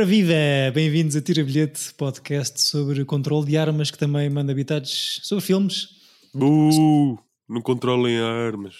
[0.00, 0.32] Ora viva!
[0.72, 5.88] Bem-vindos a Tira Bilhete, podcast sobre controle de armas que também manda habitados sobre filmes.
[6.34, 8.76] Uh, não controlem armas.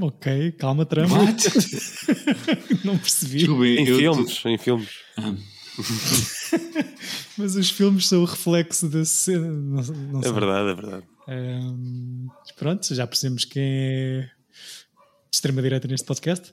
[0.00, 1.18] Ok, calma, trama.
[2.84, 3.36] Não percebi.
[3.40, 4.88] Desculpa, Em eu- filmes, em filmes.
[5.18, 5.34] Ah,
[7.36, 9.48] Mas os filmes são o reflexo da cena.
[9.48, 10.32] Não, não É sei.
[10.32, 11.04] verdade, é verdade.
[11.28, 16.50] Ahm, pronto, já percebemos quem é de extrema-direita neste podcast.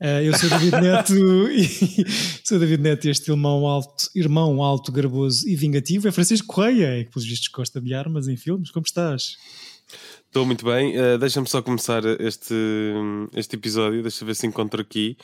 [0.00, 1.14] Ah, eu sou David Neto
[1.50, 2.04] e
[2.44, 7.10] sou David Neto este irmão alto, irmão alto, garboso e vingativo é Francisco Correia, que
[7.10, 8.70] pelos vistos gosta de armas em filmes.
[8.70, 9.36] Como estás?
[10.26, 10.98] Estou muito bem.
[10.98, 12.54] Uh, Deixa-me só começar este,
[13.36, 14.00] este episódio.
[14.02, 15.16] Deixa eu ver se encontro aqui.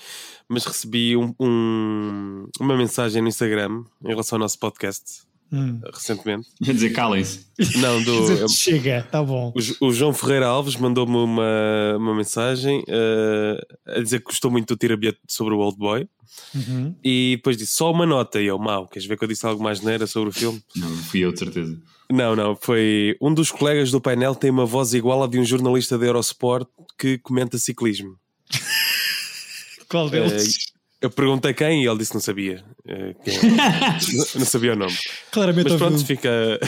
[0.46, 5.80] Mas recebi um- um- uma mensagem no Instagram em relação ao nosso podcast Hum.
[5.92, 6.48] recentemente.
[6.62, 7.46] Quer dizer, calem-se.
[7.76, 8.48] Não, do.
[8.48, 9.52] Chega, tá bom.
[9.80, 14.74] O, o João Ferreira Alves mandou-me uma, uma mensagem uh, a dizer que gostou muito
[14.74, 16.08] do tira-bilhete sobre o Old Boy
[16.54, 16.94] Uhum.
[17.02, 18.40] e depois disse só uma nota.
[18.40, 20.62] E eu, mau, queres ver que eu disse algo mais neira sobre o filme?
[20.76, 21.78] Não, fui eu, de certeza.
[22.10, 25.44] Não, não, foi um dos colegas do painel tem uma voz igual à de um
[25.44, 26.66] jornalista da Eurosport
[26.98, 28.16] que comenta ciclismo.
[29.88, 30.72] Qual deles?
[31.00, 32.64] Eu perguntei quem e ele disse que não sabia.
[32.86, 33.14] eh,
[34.34, 34.96] não, sabia o nome.
[35.30, 36.58] Claramente Mas pronto, fica.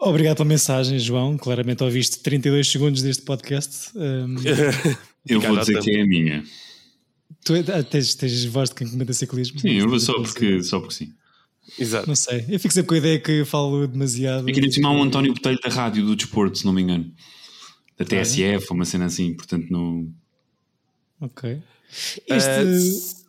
[0.00, 1.36] Obrigado pela mensagem, João.
[1.36, 3.90] Claramente ouviste 32 segundos deste podcast.
[3.96, 4.36] Ahm,
[5.26, 6.44] Eu Fica vou dizer que é a minha.
[7.44, 9.58] tu ah, tens, tens voz de quem comenta ciclismo?
[9.58, 11.12] Sim, eu vou só porque, só porque sim.
[11.78, 12.06] Exato.
[12.06, 12.44] Não sei.
[12.48, 14.48] Eu fico sempre com a ideia que falo demasiado.
[14.48, 17.10] Aqui cima há um António Botelho da rádio do desporto, se não me engano.
[17.98, 20.06] Da TSF, ou uma cena assim, portanto não.
[21.20, 21.58] Ok.
[22.28, 23.23] Este.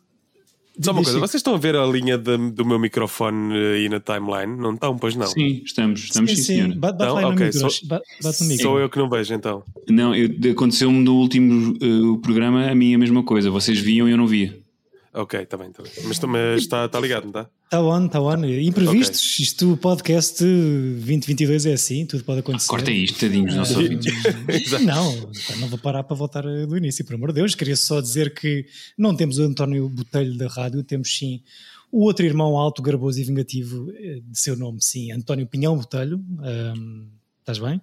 [0.80, 3.98] Só uma coisa, vocês estão a ver a linha de- do meu microfone aí na
[3.98, 4.56] timeline?
[4.60, 5.26] Não estão, pois não?
[5.26, 6.54] Sim, estamos, estamos sim, sim, sim.
[6.56, 6.74] senhora.
[6.76, 7.14] Bate, bate Não?
[7.14, 7.60] lá no Ok, micro.
[7.70, 8.62] só- Bate, bate no micro.
[8.62, 9.62] Sou eu que não vejo então.
[9.88, 13.50] Não, eu- aconteceu-me no último eh, programa a mim a mesma coisa.
[13.50, 14.58] Vocês viam e eu não via.
[15.18, 15.90] Ok, está bem, está bem.
[16.04, 17.48] Mas, mas está, está ligado, não está?
[17.64, 18.44] Está on, está on.
[18.44, 19.38] Imprevistos.
[19.40, 22.68] Isto, o podcast 2022 é assim, tudo pode acontecer.
[22.68, 24.12] Corta isto, tadinhos, Ah, nossos ouvintes.
[24.84, 27.54] Não, não vou parar para voltar do início, por amor de Deus.
[27.54, 28.66] Queria só dizer que
[28.98, 31.42] não temos o António Botelho da rádio, temos sim
[31.90, 36.22] o outro irmão alto, garboso e vingativo eh, de seu nome, sim, António Pinhão Botelho.
[36.40, 37.06] Ahm,
[37.40, 37.80] estás bem?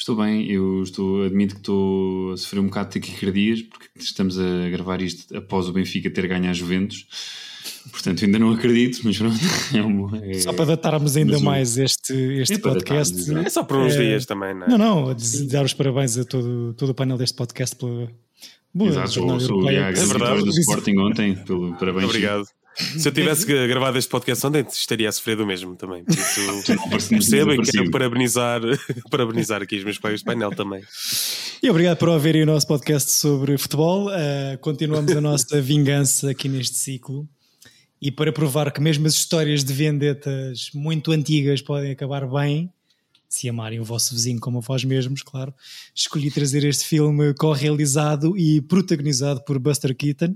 [0.00, 4.38] Estou bem, eu estou, admito que estou a sofrer um bocado de taquicardias porque estamos
[4.38, 7.06] a gravar isto após o Benfica ter ganho a Juventus.
[7.92, 9.36] Portanto, ainda não acredito, mas pronto.
[9.76, 13.12] É um- é- Só para datarmos ainda o- mais este, este É podcast.
[13.14, 13.46] datarmos, exato.
[13.46, 14.68] É só por uns É, dias também, não é?
[14.70, 15.16] Não, não,
[15.50, 18.10] dar os parabéns a todo, todo o painel deste podcast pela
[18.72, 19.78] boa Exato, sou, jornada sou europeia.
[19.80, 20.14] É grande verdade.
[20.22, 21.34] vitória do Sporting ontem.
[21.44, 22.04] Pelo, parabéns.
[22.06, 22.46] Obrigado.
[22.76, 26.04] Se eu tivesse gravado este podcast ontem, estaria a sofrer do mesmo também.
[26.04, 27.62] Por isso, que parecido.
[27.62, 28.60] quero parabenizar,
[29.10, 30.82] parabenizar aqui os meus colegas de painel também.
[31.62, 34.08] E obrigado por ouvirem o nosso podcast sobre futebol.
[34.08, 37.28] Uh, continuamos a nossa vingança aqui neste ciclo.
[38.00, 42.72] E para provar que mesmo as histórias de vendetas muito antigas podem acabar bem,
[43.28, 45.54] se amarem o vosso vizinho como a vós mesmos, claro,
[45.94, 50.34] escolhi trazer este filme co-realizado e protagonizado por Buster Keaton,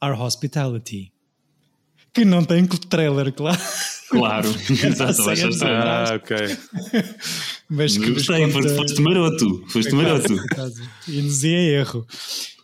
[0.00, 1.12] Our Hospitality.
[2.12, 3.60] Que não tem trailer, claro.
[4.10, 6.36] Claro, exato, vais é Ah, ok.
[7.70, 9.64] Mas que nos Gostei, conta- foste, foste maroto.
[9.68, 10.34] Foste maroto.
[11.08, 12.06] Induzi em erro.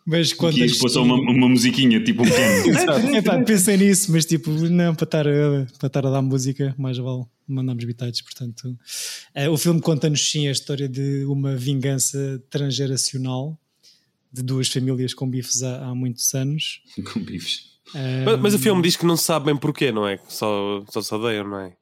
[0.07, 3.15] Mas quando Quis pôr só uma, uma musiquinha, tipo um piano.
[3.17, 6.97] Epá, pensei nisso, mas tipo, não, para estar a, para estar a dar música, mais
[6.97, 8.21] vale mandarmos bitados.
[8.23, 8.75] Portanto,
[9.35, 13.59] eh, o filme conta-nos sim a história de uma vingança transgeracional
[14.33, 16.81] de duas famílias com bifes há, há muitos anos.
[17.13, 17.78] Com bifes.
[18.25, 20.19] Mas, mas o filme diz que não sabe bem porquê, não é?
[20.29, 21.73] Só, só se odeiam, não é?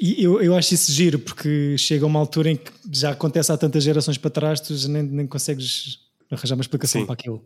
[0.00, 3.56] E eu, eu acho isso giro, porque chega uma altura em que já acontece há
[3.56, 5.98] tantas gerações para trás, tu já nem, nem consegues
[6.30, 7.06] arranjar uma explicação Sim.
[7.06, 7.44] para aquilo.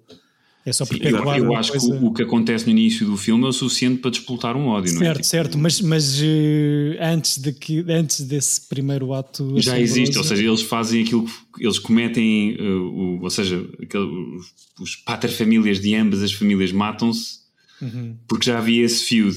[0.64, 1.86] É só Eu, perpetuar eu uma acho coisa...
[1.86, 4.66] que o, o que acontece no início do filme é o suficiente para despoltar um
[4.68, 5.04] ódio, não é?
[5.04, 9.44] Certo, Tipo, certo, mas, mas eh, antes, de que, antes desse primeiro ato.
[9.60, 11.24] Já assombroso- existe, ou seja, eles fazem aquilo
[11.54, 14.06] que eles cometem, uh, o, ou seja, aquele,
[14.36, 14.46] os,
[14.80, 17.45] os paterfamílias de ambas as famílias matam-se
[17.80, 18.16] Uhum.
[18.26, 19.36] porque já havia esse feud.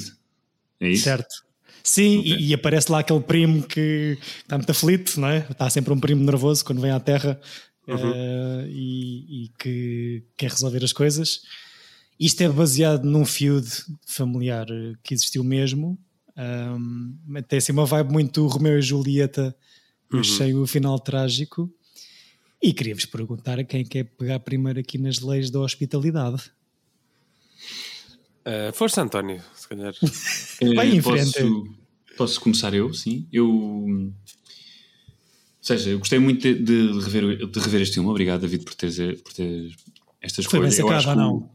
[0.80, 1.04] É isso?
[1.04, 1.44] Certo.
[1.84, 2.32] Sim, Ok.
[2.38, 5.46] e, e aparece lá aquele primo que está muito aflito, não é?
[5.50, 7.40] Está sempre um primo nervoso quando vem à Terra
[7.88, 11.42] eh, e, e que quer resolver as coisas.
[12.20, 13.66] Isto é baseado num feud
[14.06, 14.68] familiar
[15.02, 15.98] que existiu mesmo.
[16.38, 19.56] Um, tem assim uma vibe muito Romeu e Julieta,
[20.12, 21.74] eu achei o final trágico.
[22.62, 26.44] E queria-vos perguntar a quem quer pegar primeiro aqui nas leis da hospitalidade.
[28.50, 29.94] Uh, força, António, se calhar.
[30.62, 31.72] Eh, Vai em posso, frente.
[32.18, 32.94] posso começar eu?
[32.94, 33.26] Sim.
[33.32, 33.48] Eu.
[33.50, 34.12] Ou
[35.62, 38.10] seja, eu gostei muito de, de rever, de rever este filme.
[38.10, 39.74] Obrigado, David, por teres, por teres
[40.22, 40.62] esta Foi escolha.
[40.64, 41.50] bem que ou o- não?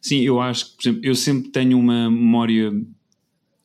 [0.00, 2.72] Sim, eu acho que, por exemplo, eu sempre tenho uma memória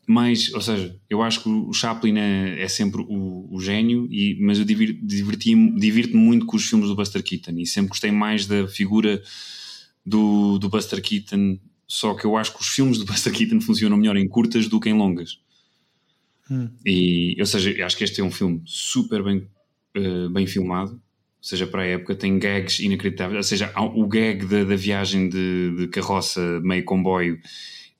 [0.05, 4.37] mais, ou seja, eu acho que o Chaplin é, é sempre o, o, gênio, e,
[4.41, 8.45] mas eu divirto-me divirto muito com os filmes do Buster Keaton e sempre gostei mais
[8.45, 9.23] da figura
[10.05, 13.97] do, do Buster Keaton, só que eu acho que os filmes do Buster Keaton funcionam
[13.97, 15.39] melhor em curtas do que em longas.
[16.49, 16.69] Hum.
[16.85, 19.47] E, ou seja, acho que este é um filme super bem,
[19.97, 20.99] uh, bem filmado, ou
[21.41, 25.75] seja, para a época tem gags inacreditáveis, ou seja, o gag da, da viagem de,
[25.77, 27.39] de carroça meio comboio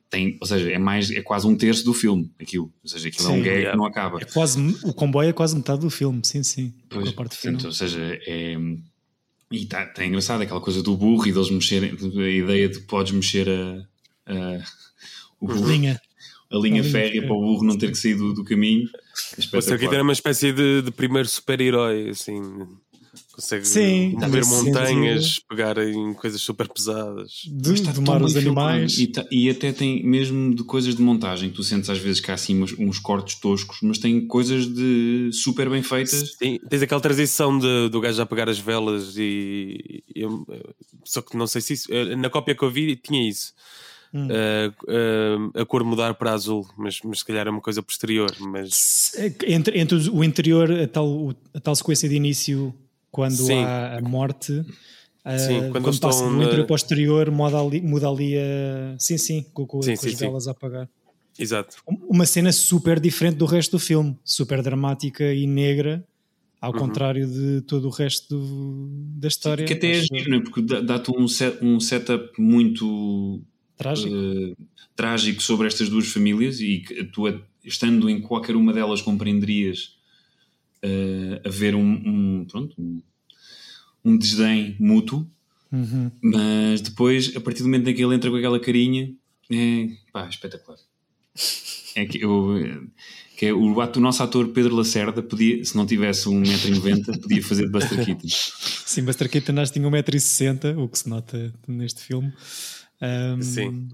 [0.09, 2.71] tem, ou seja, é mais, é quase um terço do filme, aquilo.
[2.83, 4.19] Ou seja, aquilo sim, é um gag é, que não acaba.
[4.21, 6.73] É quase, o comboio é quase metade do filme, sim, sim.
[6.89, 8.55] Pois, parte portanto, ou seja, é.
[9.51, 13.13] E está tá engraçado aquela coisa do burro e deles mexerem, a ideia de podes
[13.13, 13.87] mexer a,
[14.31, 14.63] a,
[15.39, 16.01] o burro, linha.
[16.51, 18.89] a linha férrea para o burro não ter que sair do, do caminho.
[19.51, 22.41] Você aqui tem uma espécie de, de primeiro super-herói, assim,
[23.35, 27.41] Consegue Sim, mover montanhas, pegar em coisas super pesadas.
[27.45, 28.97] De, está domar os animais.
[28.97, 31.49] E, tá, e, até tem mesmo de coisas de montagem.
[31.49, 35.31] Tu sentes às vezes que há assim uns, uns cortes toscos, mas tem coisas de
[35.33, 36.37] super bem feitas.
[36.41, 40.47] Sim, tens aquela transição de, do gajo a pegar as velas e, e eu,
[41.03, 41.93] só que não sei se isso.
[41.93, 43.53] Eh, na cópia que eu vi tinha isso.
[44.13, 44.27] Hum.
[44.27, 48.33] Uh, uh, a cor mudar para azul, mas, mas se calhar é uma coisa posterior.
[48.39, 49.11] Mas...
[49.45, 52.73] Entre, entre o interior, a tal, a tal sequência de início
[53.15, 53.63] quando Sim.
[53.63, 54.51] há a morte.
[55.37, 58.97] Sim, quando, quando passa do interior para o exterior, muda ali, muda ali a.
[58.99, 60.89] Sim, sim, com, com, sim, com sim, as velas a apagar.
[61.39, 61.77] Exato.
[61.87, 66.05] Uma cena super diferente do resto do filme, super dramática e negra,
[66.59, 66.79] ao uhum.
[66.79, 69.65] contrário de todo o resto do, da história.
[69.65, 70.41] que até é giro, não é?
[70.41, 73.41] Porque dá-te um, set, um setup muito
[73.77, 74.13] trágico.
[74.13, 74.55] Uh,
[74.93, 77.23] trágico sobre estas duas famílias e que tu,
[77.63, 79.95] estando em qualquer uma delas, compreenderias
[80.85, 83.01] uh, haver um, um, pronto, um,
[84.03, 85.27] um desdém mútuo,
[85.71, 86.11] uhum.
[86.21, 89.11] mas depois, a partir do momento em que ele entra com aquela carinha,
[89.51, 90.77] é pá, espetacular.
[91.95, 92.87] É que, eu,
[93.37, 97.65] que é o, o nosso ator Pedro Lacerda podia, se não tivesse 1,90m, podia fazer
[97.65, 98.27] de Buster Keaton.
[98.27, 102.33] Sim, Buster Keaton acho que tinha 1,60m, o que se nota neste filme.
[103.01, 103.89] Um, Sim.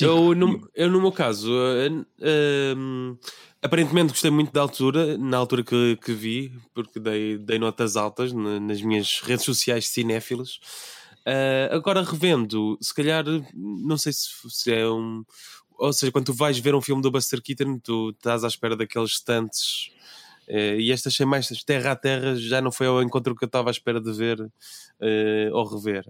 [0.00, 3.18] Eu no, eu, no meu caso, uh, uh,
[3.64, 8.30] Aparentemente gostei muito da altura, na altura que, que vi, porque dei, dei notas altas
[8.30, 10.60] na, nas minhas redes sociais cinéfilas.
[11.26, 15.24] Uh, agora revendo, se calhar, não sei se, se, é um.
[15.78, 18.76] Ou seja, quando tu vais ver um filme do Buster Keaton, tu estás à espera
[18.76, 19.90] daqueles estantes.
[20.48, 23.46] Uh, e esta achei mais terra a terra, já não foi ao encontro que eu
[23.46, 24.50] estava à espera de ver uh,
[25.52, 26.04] ou rever.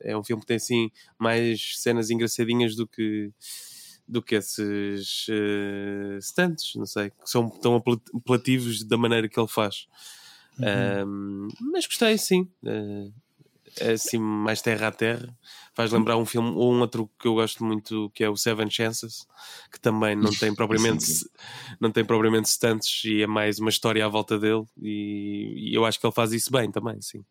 [0.00, 3.32] é um filme que tem assim mais cenas engraçadinhas do que
[4.06, 7.82] do que esses uh, stands, não sei, que são tão
[8.14, 9.86] apelativos da maneira que ele faz.
[10.58, 11.48] Uhum.
[11.48, 12.48] Um, mas gostei, sim.
[12.62, 13.12] Uh,
[13.80, 15.34] assim, mais terra a terra.
[15.74, 18.70] Faz lembrar um filme, ou um outro que eu gosto muito, que é o Seven
[18.70, 19.26] Chances,
[19.70, 21.06] que também não tem propriamente,
[21.80, 24.64] não tem propriamente stunts e é mais uma história à volta dele.
[24.80, 27.24] E, e eu acho que ele faz isso bem também, sim.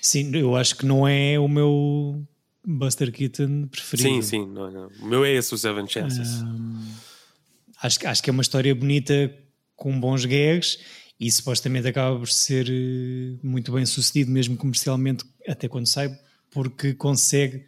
[0.00, 2.22] Sim, eu acho que não é o meu
[2.64, 4.08] Buster Keaton preferido.
[4.08, 4.88] Sim, sim, não, não.
[5.00, 6.42] o meu é esse, o Seven Chances.
[6.42, 6.84] Um,
[7.80, 9.32] acho, acho que é uma história bonita
[9.76, 10.78] com bons gags
[11.18, 16.16] e supostamente acaba por ser eh, muito bem sucedido, mesmo comercialmente, até quando sai,
[16.50, 17.64] porque consegue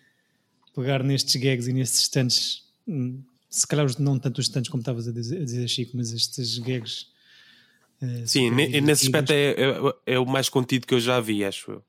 [0.75, 5.09] pegar nestes gags e nestes stands, hum, se calhar não tanto os stands como estavas
[5.09, 7.07] a dizer, a dizer, Chico, mas estes gags.
[8.01, 11.73] Uh, Sim, nesse aspecto é, é, é, o mais contido que eu já vi, acho
[11.73, 11.85] eu.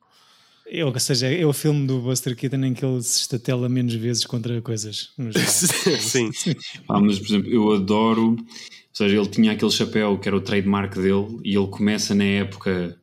[0.72, 3.94] É, ou seja, é o filme do Buster Keaton em que ele se estatela menos
[3.96, 5.10] vezes contra coisas.
[6.00, 6.30] Sim.
[6.88, 8.32] ah, mas, por exemplo, eu adoro.
[8.32, 8.38] Ou
[8.94, 13.00] seja, ele tinha aquele chapéu que era o trademark dele e ele começa na época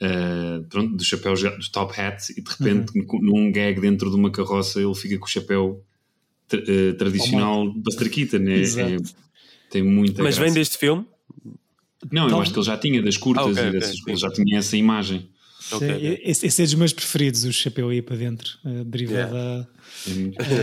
[0.00, 3.20] uh, pronto, do chapéu do top hat e de repente, uhum.
[3.20, 5.82] num gag dentro de uma carroça, ele fica com o chapéu
[6.46, 8.44] tra uh, tradicional oh, Buster Keaton.
[8.48, 8.96] É, é,
[9.70, 10.44] tem muita Mas graça.
[10.44, 11.04] vem deste filme?
[12.12, 14.20] Não, eu acho que ele já tinha das curtas ah, okay, e dessas okay, coisas,
[14.20, 15.28] já tinha essa imagem.
[15.72, 19.68] Okay, esse, esse, é dos meus preferidos, o chapéu aí para dentro, uh, derivado yeah.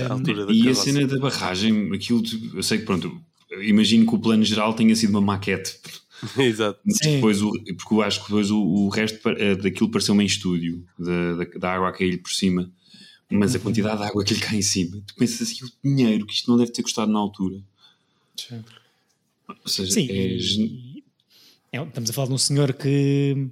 [0.04, 3.22] a, a altura da E a cena da barragem, aquilo, eu sei que pronto,
[3.62, 5.78] imagino que o plano geral tenha sido uma maquete.
[6.38, 6.80] Exato.
[6.86, 10.84] Depois o, porque eu acho que depois o, o resto uh, daquilo pareceu em estúdio,
[10.98, 12.72] da, da, da, água a cair por cima,
[13.30, 16.26] mas a quantidade de água que lhe cai em cima, tu pensas assim, o dinheiro
[16.26, 17.62] que isto não deve ter custado na altura.
[18.38, 18.64] Sim.
[19.48, 21.76] Ou seja, Sim, é...
[21.76, 23.50] É, estamos a falar de um senhor que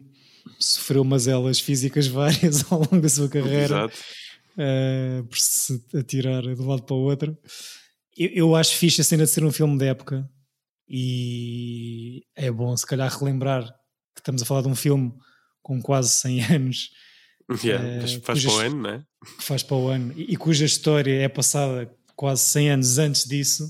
[0.59, 6.67] sofreu mazelas físicas várias ao longo da sua carreira uh, por se atirar de um
[6.67, 7.38] lado para o outro.
[8.17, 10.29] Eu, eu, acho fixe a cena de ser um filme de época
[10.88, 13.63] e é bom se calhar relembrar
[14.13, 15.12] que estamos a falar de um filme
[15.62, 16.89] com quase 100 anos
[17.62, 19.03] Yeah, mas faz cujas- para o ano, não é?
[19.39, 23.69] faz para o ano e, e cuja história é passada quase 100 anos antes disso.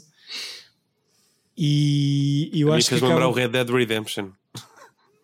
[1.57, 4.29] E, eu acho que fez lembrar acaba- o Red Dead Redemption.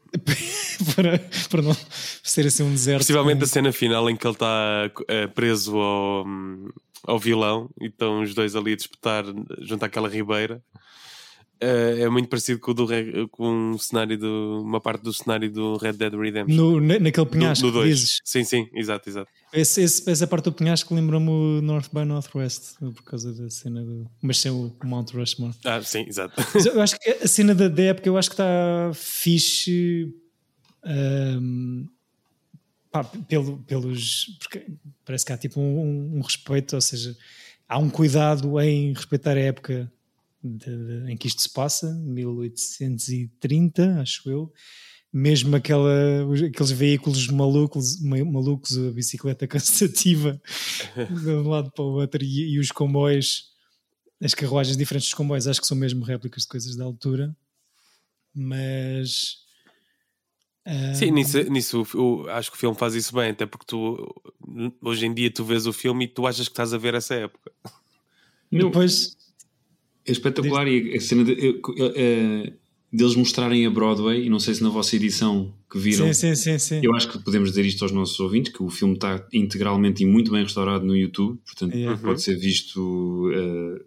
[0.95, 1.75] para, para não
[2.23, 2.99] ser assim um deserto.
[2.99, 6.25] Possivelmente a cena final em que ele está eh, preso ao,
[7.05, 9.23] ao vilão e estão os dois ali a disputar
[9.59, 10.61] junto àquela ribeira.
[11.61, 12.87] Eh, é muito parecido com, o do,
[13.31, 16.55] com um cenário do, uma parte do cenário do Red Dead Redemption.
[16.55, 17.99] no, na- naquele penhasco no que dois.
[17.99, 18.19] dizes.
[18.23, 19.29] Sim, sim, exato, exato.
[19.51, 23.83] Esse, esse- essa parte do penhasco lembra-me o North by Northwest por causa da cena
[23.83, 24.09] do.
[24.21, 25.53] Mas sem o Mount Rushmore.
[25.65, 26.33] Ah, sim, exato.
[26.53, 30.13] Mas eu acho que a cena da, da época eu acho que está fixe
[30.85, 31.85] ahm,
[32.91, 34.37] pá, pelo, pelos.
[34.39, 34.65] Porque
[35.03, 37.13] parece que há tipo um, um respeito, ou seja,
[37.67, 39.91] há um cuidado em respeitar a época
[40.43, 44.51] de- de- em que isto se passa, 1830, acho eu.
[45.11, 45.91] Mesmo aquela,
[46.47, 50.39] aqueles veículos malucos, ma- malucos, a bicicleta cansativa
[51.09, 53.49] de um lado para o outro e, e os comboios
[54.21, 57.33] as carruagens diferentes dos comboios acho que são mesmo réplicas de coisas da altura,
[58.35, 59.37] mas
[60.65, 63.65] ah, Sim, nisso, nisso o- o- acho que o filme faz isso bem, até porque
[63.65, 63.97] tu
[64.81, 67.15] hoje em dia tu vês o filme e tu achas que estás a ver essa
[67.15, 67.51] época.
[68.51, 69.15] Não, depois
[70.05, 71.61] É espetacular e a cena de,
[71.95, 72.53] eh,
[72.91, 76.35] deles mostrarem a Broadway, e não sei se na vossa edição que viram, sim, sim,
[76.35, 76.79] sim, sim.
[76.83, 80.05] eu acho que podemos dizer isto aos nossos ouvintes, que o filme está integralmente e
[80.07, 82.01] muito bem restaurado no YouTube, portanto Yeah.
[82.01, 83.81] pode ser visto eh,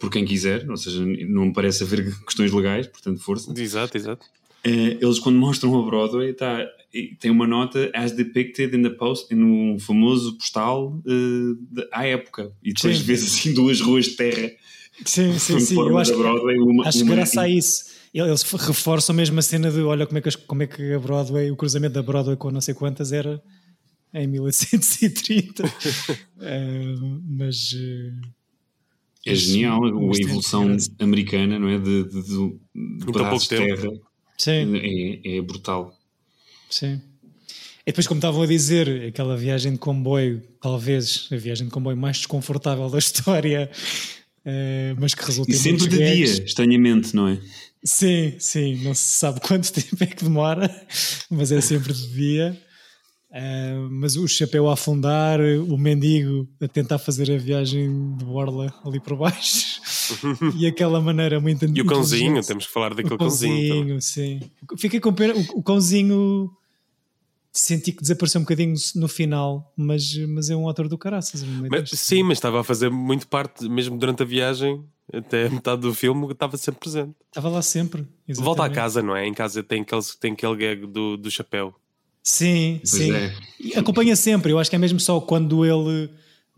[0.00, 3.52] por quem quiser, ou seja, não me parece haver questões legais, portanto força.
[3.60, 4.24] Exato, exato.
[4.64, 6.66] Eh, eles quando mostram a Broadway tá,
[7.20, 12.50] tem uma nota as depicted in the post no famoso postal eh, de- à época
[12.64, 14.50] e depois vês assim duas ruas de terra
[15.04, 15.78] sim, sim, sim.
[15.78, 19.70] Eu acho Broadway uma, acho que uma- graças a isso eles reforçam mesmo a cena
[19.70, 22.50] de olha como é que, como é que a Broadway, o cruzamento da Broadway com
[22.50, 23.40] não sei quantas era
[24.14, 25.64] em 1830.
[25.64, 25.70] Ah,
[27.28, 28.12] mas eh,
[29.26, 32.58] é genial a evolução americana não é de, de, de,
[32.98, 33.90] de pedaços terra
[34.38, 34.76] sim.
[34.76, 35.94] é, é brutal
[36.70, 37.00] Sim.
[37.86, 41.96] E depois, como estavam a dizer, aquela viagem de comboio, talvez a viagem de comboio
[41.96, 43.70] mais desconfortável da história,
[44.50, 46.36] eh, mas que resulta e em sempre de gags.
[46.36, 47.38] dia estranhamente não é
[47.84, 50.68] Sim, sim, não se sabe quanto tempo é que demora,
[51.30, 52.58] mas é sempre de dia.
[53.30, 58.72] Ah, mas o chapéu a afundar, o mendigo a tentar fazer a viagem de borla
[58.84, 59.80] ali por baixo,
[60.56, 63.74] e aquela maneira muito E o cãozinho, temos que falar daquele O cãozinho.
[63.74, 64.40] cãozinho, sim.
[64.78, 65.34] Fiquei com pena.
[65.34, 66.50] O, o cãozinho
[67.60, 71.42] senti que desapareceu um bocadinho no final, mas, mas é um autor do caraças.
[71.42, 75.94] Mas, sim, mas estava a fazer muito parte, mesmo durante a viagem, até metade do
[75.94, 77.14] filme, estava sempre presente.
[77.28, 78.02] Estava lá sempre.
[78.28, 78.74] Volta à exatamente.
[78.74, 79.26] casa, não é?
[79.26, 81.74] Em casa tem aquele, tem aquele gag do, do chapéu.
[82.22, 83.12] Sim, pois sim.
[83.12, 84.52] é E Acompanha sempre.
[84.52, 86.06] Eu acho que é mesmo só quando ele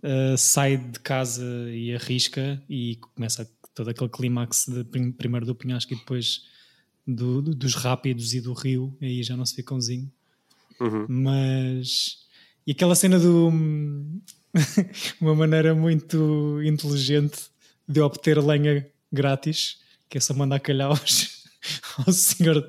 [0.03, 5.55] uh, sai de casa e arrisca e começa todo aquele clímax de prim- primeiro do
[5.55, 6.41] penhasco e depois
[7.07, 8.97] do- do- dos rápidos e do rio.
[9.01, 10.11] Aí já não se vê cãozinho.
[10.81, 11.07] Uhum.
[11.09, 12.19] Mas.
[12.67, 13.53] E aquela cena do.
[15.21, 17.51] uma maneira muito inteligente
[17.87, 21.45] de obter lenha grátis, que é só mandar calhaus
[22.07, 22.69] ao senhor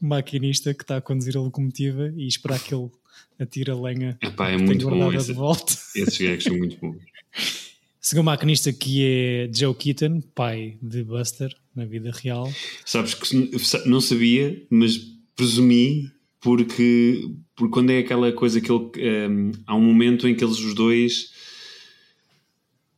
[0.00, 2.90] maquinista que está a conduzir a locomotiva e esperar que ele
[3.38, 5.72] atire a lenha Epá, é muito bom esse, de volta.
[5.94, 6.96] esses gags são muito bons
[8.00, 12.48] Segundo o maquinista que é Joe Keaton, pai de Buster na vida real.
[12.84, 13.50] Sabes que
[13.84, 14.96] não sabia, mas
[15.34, 16.08] presumi
[16.46, 18.88] porque, porque quando é aquela coisa que ele.
[18.98, 21.32] ehm, há um momento em que eles os dois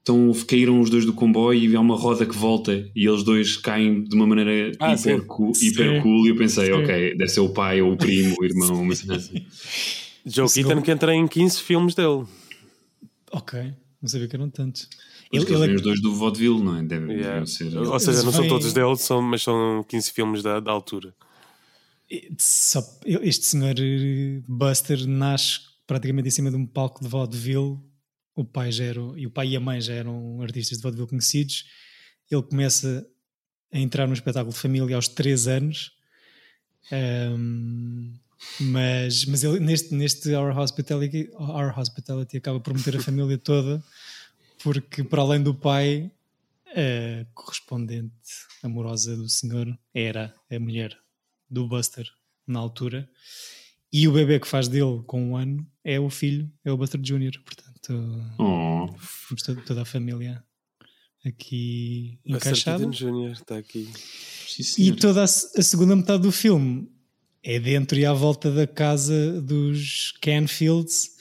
[0.00, 3.56] estão, caíram os dois do comboio e há uma roda que volta e eles dois
[3.56, 6.72] caem de uma maneira Ah, hiper, cool, hiper cool e eu pensei, Sim.
[6.74, 9.46] ok, deve ser o pai ou o primo, o irmão, mas assim.
[10.26, 12.24] Joe Keaton não- que entra em 15 filmes dele.
[13.32, 13.58] Ok,
[14.02, 14.90] não sabia que eram tantos.
[15.32, 16.82] Ele, Ele, ele- os dois do vaudeville, não é?
[16.82, 17.46] Devem, Yeah.
[17.46, 17.74] ser.
[17.78, 21.14] Ou seja, não são todos dele, são, mas são 15 filmes da, da altura.
[22.38, 27.78] Só- este senhor eh, Buster nasce praticamente em cima de um palco de vaudeville.
[28.34, 31.08] O pai já era, e o pai e a mãe já eram artistas de vaudeville
[31.08, 31.64] conhecidos.
[32.30, 33.06] Ele começa
[33.72, 35.92] a entrar no espetáculo de família aos 3 anos.
[36.90, 38.14] Ahm,
[38.60, 43.82] mas mas ele, neste, neste Our, Hospitality, Our Hospitality acaba por meter a família toda,
[44.62, 46.10] porque para além do pai,
[46.68, 48.12] a correspondente
[48.62, 50.96] amorosa do senhor era a mulher
[51.50, 52.06] do Buster
[52.46, 53.08] na altura.
[53.92, 57.00] E o bebê que faz dele com um ano é o filho, é o Buster
[57.00, 57.38] Jr.
[57.44, 57.68] Portanto,
[58.38, 58.86] Oh,
[59.28, 60.44] temos toda, toda a família
[61.24, 62.78] aqui Buster encaixada.
[62.78, 62.90] Keaton
[63.26, 63.32] Jr.
[63.32, 63.88] está aqui.
[64.46, 66.88] sim, E toda a, a segunda metade do filme
[67.42, 71.16] é dentro e à volta da casa dos Canfields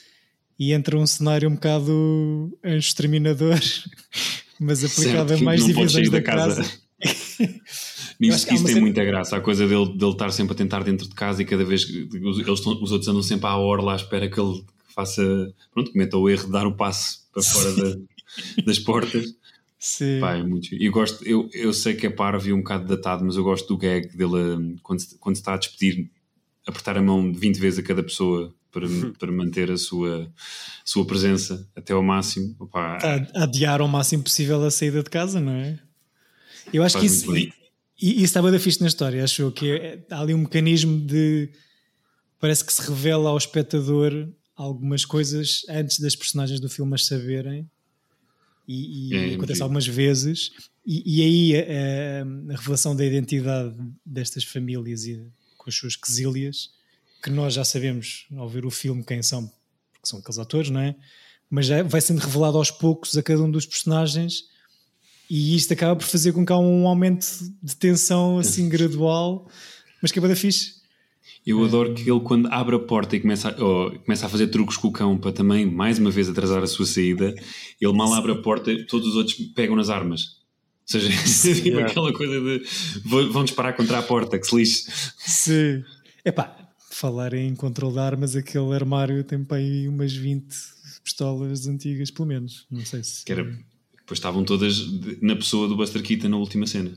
[0.58, 3.58] e entra um cenário um bocado exterminador,
[4.60, 6.62] mas aplicado Certo, a mais divisões da da casa.
[6.62, 6.78] casa.
[8.20, 9.36] Isso uma tem muita graça.
[9.36, 12.02] A coisa dele, dele estar sempre a tentar dentro de casa e cada vez que
[12.22, 15.22] os, eles estão- os outros andam sempre à orla à espera que ele faça,
[15.72, 17.96] pronto, cometa o erro de dar o passo para fora da-
[18.66, 19.34] das portas.
[19.78, 20.18] Sim.
[20.20, 20.74] Pá, é muito.
[20.74, 23.68] Eu gosto, eu, eu sei que é parvo e um bocado datado, mas eu gosto
[23.68, 26.10] do gag dele hum, quando, se- quando está a despedir,
[26.66, 28.84] apertar a mão 20 vezes a cada pessoa para,
[29.20, 30.28] para manter a sua,
[30.84, 32.56] sua presença até ao máximo.
[32.58, 32.98] Opá,
[33.32, 35.78] a adiar ao máximo possível a saída de casa, não é?
[36.72, 37.24] Eu acho que isso.
[38.00, 41.00] E, e isso estava da fixe na história, acho que é, há ali um mecanismo
[41.06, 41.50] de
[42.38, 47.68] parece que se revela ao espectador algumas coisas antes das personagens do filme as saberem
[48.66, 49.64] e, e É, acontece imagino.
[49.64, 50.50] algumas vezes
[50.86, 53.74] e, e aí a, a revelação da identidade
[54.04, 55.26] destas famílias e
[55.56, 56.70] com as suas quesílias
[57.22, 59.46] que nós já sabemos ao ver o filme quem são,
[59.92, 60.94] porque são aqueles atores, não é?
[61.50, 64.44] Mas já vai sendo revelado aos poucos a cada um dos personagens
[65.28, 67.26] e isto acaba por fazer com que há um aumento
[67.62, 69.48] de tensão assim gradual,
[70.00, 70.78] mas que é bada fixe.
[71.46, 74.48] Eu adoro que ele, quando abre a porta e começa a, oh, começa a fazer
[74.48, 77.34] truques com o cão para também, mais uma vez, atrasar a sua saída,
[77.80, 80.36] ele mal abre a porta, todos os outros pegam nas armas.
[80.94, 81.08] Ou seja,
[81.54, 81.90] tipo Yeah.
[81.90, 82.66] aquela coisa de
[83.04, 84.90] vão vão disparar contra a porta, que se lixe.
[85.18, 85.84] Sim.
[86.24, 86.54] Epá,
[86.90, 90.54] falar em controle de armas, aquele armário tem para aí umas 20
[91.02, 92.66] pistolas antigas, pelo menos.
[92.70, 93.24] Não sei se.
[93.24, 93.58] Que era,
[94.08, 94.78] depois estavam todas
[95.20, 96.96] na pessoa do Buster Keaton na última cena.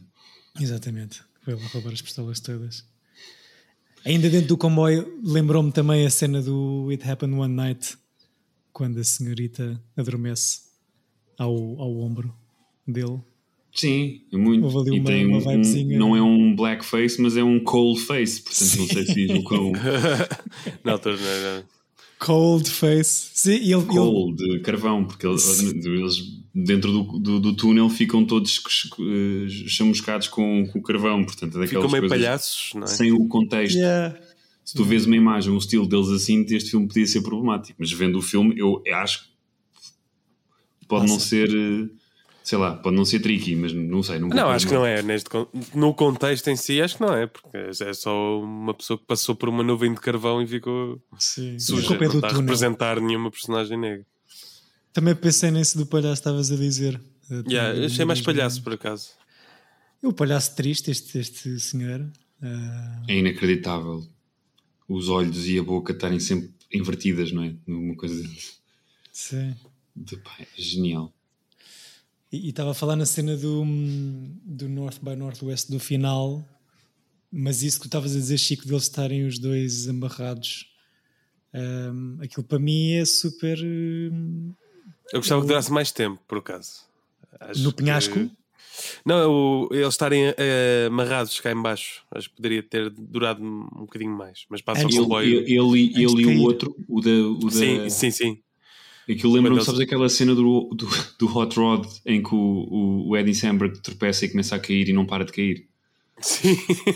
[0.57, 1.21] Exatamente.
[1.43, 2.85] Foi lá roubar as pistolas todas.
[4.05, 7.97] Ainda dentro do comboio, lembrou-me também a cena do It Happened One Night,
[8.71, 10.61] quando a senhorita adormece
[11.37, 12.33] ao, ao ombro
[12.87, 13.19] dele.
[13.73, 14.63] Sim, é muito.
[14.65, 15.99] Houve ali e uma- tem uma um- vibezinha.
[15.99, 18.41] não é um blackface, mas é um cold face.
[18.41, 19.43] Portanto, não sei se diz o
[20.91, 21.65] altura não era.
[22.23, 23.31] Cold face.
[23.33, 28.23] Sim, ele, ele, coal de carvão, porque eles, eles dentro do, do, do túnel ficam
[28.23, 28.61] todos
[28.99, 31.23] eh, chamuscados com, com o carvão.
[31.23, 32.87] Portanto, é daquelas Ficam meio coisas palhaços, não é?
[32.87, 33.75] sem o contexto.
[33.75, 34.19] Yeah.
[34.63, 37.77] Se tu vês uma imagem, um estilo deles assim, este filme podia ser problemático.
[37.79, 39.23] Mas vendo o filme, eu acho
[40.79, 41.89] que pode não ser, eh,
[42.43, 44.19] sei lá, pode não ser tricky, mas não sei.
[44.19, 45.01] Não, acho que não é.
[45.01, 45.29] Neste,
[45.73, 49.35] no contexto em si, acho que não é, porque é só uma pessoa que passou
[49.35, 51.57] por uma nuvem de carvão e ficou Sim.
[51.59, 51.95] suja.
[51.95, 54.05] é Não está a representar nenhuma personagem negra.
[54.93, 56.99] Também pensei nesse do palhaço, estavas a dizer.
[57.47, 59.11] Yeah, eu achei mais palhaço, por acaso.
[60.03, 62.05] O palhaço triste, este, este senhor.
[62.41, 64.05] Ah, É inacreditável
[64.89, 67.55] os olhos e a boca estarem sempre invertidas, não é?
[67.67, 68.27] Uma coisa
[69.11, 69.55] sim.
[69.95, 71.13] de, pá, é genial.
[72.31, 73.63] E estava a falar na cena do,
[74.45, 76.47] do North by Northwest do final,
[77.31, 80.67] mas isso que tu estavas a dizer, Chico, deles estarem os dois amarrados,
[81.53, 83.57] ahm, aquilo para mim é super.
[83.61, 84.53] hum,
[85.11, 86.83] Eu gostava que durasse mais tempo, por acaso.
[87.39, 88.29] Acho No que- penhasco?
[89.05, 92.05] Não, o- eles estarem eh, amarrados cá em baixo.
[92.11, 94.45] Acho que poderia ter durado um bocadinho mais.
[94.49, 95.39] Mas passa o comboio.
[95.41, 97.09] ele, ele, ele e o outro, o da.
[97.09, 98.39] O da Sim, sim, sim.
[99.09, 100.87] Aquilo lembra-me, Quando sabes eles- aquela cena do, do,
[101.19, 104.93] do Hot Rod em que o, o, Eddie Samberg tropeça e começa a cair e
[104.93, 105.67] não para de cair?
[106.19, 106.55] Sim.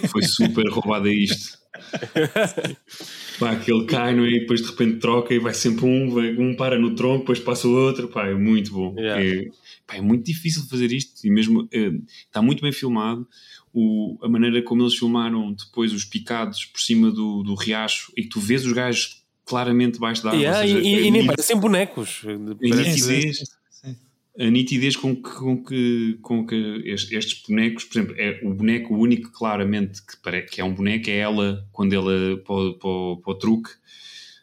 [0.10, 1.58] Foi super roubado a isto.
[3.40, 4.30] Pá, que ele cai, não é?
[4.30, 7.40] E depois de repente troca e vai sempre um, vai- um para no tronco, depois
[7.40, 8.08] passa o outro.
[8.08, 8.96] Pá, é muito bom.
[8.98, 9.24] Yeah.
[9.24, 9.46] É,
[9.86, 11.92] pá, é muito difícil fazer isto e mesmo eh,
[12.28, 13.28] está muito bem filmado.
[13.74, 18.22] O, a maneira como eles filmaram depois os picados por cima do, do riacho e
[18.24, 20.42] que tu vês os gajos claramente debaixo da água.
[20.42, 22.22] Yeah, seja, e, e- é nem parecem bonecos.
[22.70, 23.96] Parece- sim.
[24.38, 26.56] a nitidez com que, com que, com que
[26.86, 30.74] es- estes bonecos, por exemplo, é o boneco único claramente que, pare- que é um
[30.74, 33.70] boneco, é ela quando ela para, o- para, o- para o truque,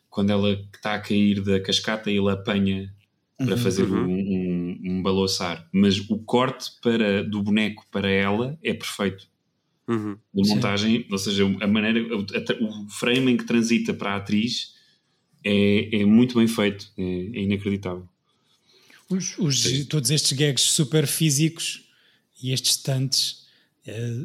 [0.09, 2.93] quando ela está a cair da cascata e ele apanha
[3.39, 4.05] para fazer Uhum.
[4.05, 5.67] um, um, um balouçar.
[5.73, 9.27] Mas o corte para, do boneco para ela é perfeito.
[9.89, 10.17] Uhum.
[10.33, 10.55] Da Sim.
[10.55, 14.75] montagem, ou seja, a maneira, o, a- o frame em que transita para a atriz
[15.45, 18.09] é, é muito bem feito, é, é inacreditável.
[19.09, 21.85] Os, os- todos estes gags super físicos
[22.43, 23.47] e estes stunts,
[23.87, 24.25] eh,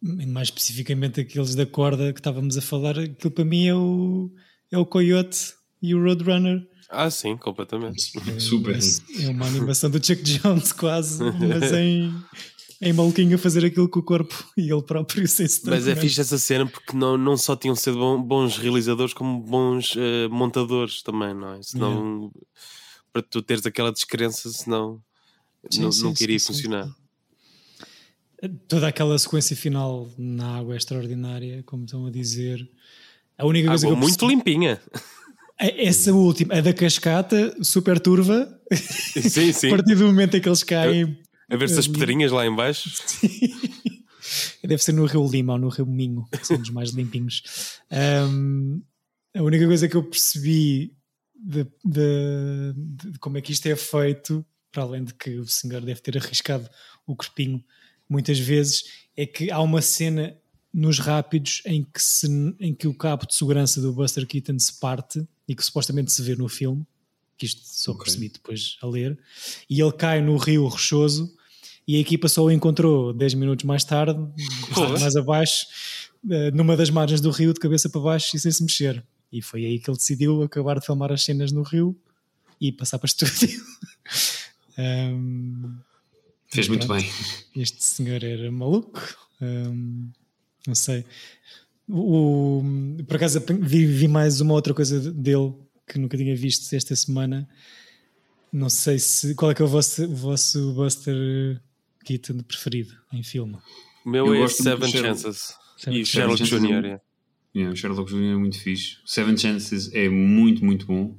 [0.00, 4.30] mais especificamente aqueles da corda que estávamos a falar, aquilo para mim é o,
[4.70, 6.66] é o Coyote e o Roadrunner.
[6.90, 8.00] Ah, sim, completamente.
[8.40, 8.76] Super.
[8.76, 12.14] É, é uma animação do Chuck Jones quase, mas em,
[12.80, 15.96] em maluquinho a fazer aquilo com o corpo e ele próprio sem se Mas é
[15.96, 21.02] fixe essa cena porque não, não só tinham sido bons realizadores, como bons eh, montadores
[21.02, 21.62] também, não é?
[21.62, 22.30] Senão,
[23.12, 25.02] para tu teres aquela descrença, senão
[25.70, 26.46] Sim, não, sim, não queria sim.
[26.52, 26.88] funcionar.
[28.68, 32.68] Toda aquela sequência final na água é extraordinária, como estão a dizer.
[33.36, 34.80] A única coisa Água que eu muito percebi- limpinha.
[35.58, 38.48] Essa última, a da cascata, super turva.
[38.72, 39.66] Sim, sim.
[39.66, 41.18] a partir do momento em que eles caem.
[41.50, 42.90] A ver se as pedrinhas lá em baixo.
[44.62, 47.80] Deve ser no Rio Lima ou no Rio Minho, que são os mais limpinhos.
[47.90, 48.82] Um,
[49.34, 50.92] a única coisa que eu percebi
[51.34, 55.80] de, de, de, como é que isto é feito, para além de que o senhor
[55.80, 56.68] deve ter arriscado
[57.06, 57.64] o corpinho
[58.08, 58.84] muitas vezes,
[59.16, 60.36] é que há uma cena
[60.72, 62.26] nos rápidos em que, se,
[62.60, 66.22] em que o cabo de segurança do Buster Keaton se parte e que supostamente se
[66.22, 66.86] vê no filme,
[67.36, 68.04] que isto só okay.
[68.04, 69.18] percebi depois a ler,
[69.70, 71.34] e ele cai no rio rochoso
[71.88, 74.20] e a equipa só o encontrou 10 minutos mais tarde,
[75.00, 75.66] mais abaixo,
[76.30, 79.02] eh, numa das margens do rio, de cabeça para baixo e sem se mexer.
[79.32, 81.98] E foi aí que ele decidiu acabar de filmar as cenas no rio
[82.60, 83.58] e passar para estúdio.
[84.78, 85.78] um,
[86.48, 87.10] Fez muito pronto, bem.
[87.56, 89.00] Este senhor era maluco.
[89.40, 90.10] Um,
[90.66, 91.06] não sei.
[91.88, 92.62] O,
[93.06, 95.54] por acaso vi, vi, mais uma outra coisa dele
[95.86, 97.48] que nunca tinha visto esta semana.
[98.52, 99.34] Não sei se.
[99.34, 101.58] Qual é que é o vosso, o vosso Buster
[102.08, 103.56] Keaton preferido em filme?
[104.04, 105.54] O meu Eu é Seven Chances.
[105.76, 107.00] Seven e Sherlock Jr.
[107.54, 108.32] Yeah, o Sherlock Jr.
[108.32, 108.96] é muito fixe.
[109.04, 111.18] Seven Chances é muito, muito bom.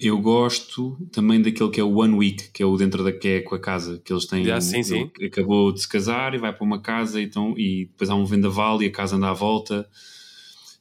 [0.00, 3.28] Eu gosto também daquele que é o One Week, que é o dentro da que
[3.28, 4.42] é com a casa, que eles têm.
[4.42, 5.10] Yeah, sim, sim.
[5.22, 8.82] Acabou de se casar e vai para uma casa então, e depois há um vendaval
[8.82, 9.88] e a casa anda à volta.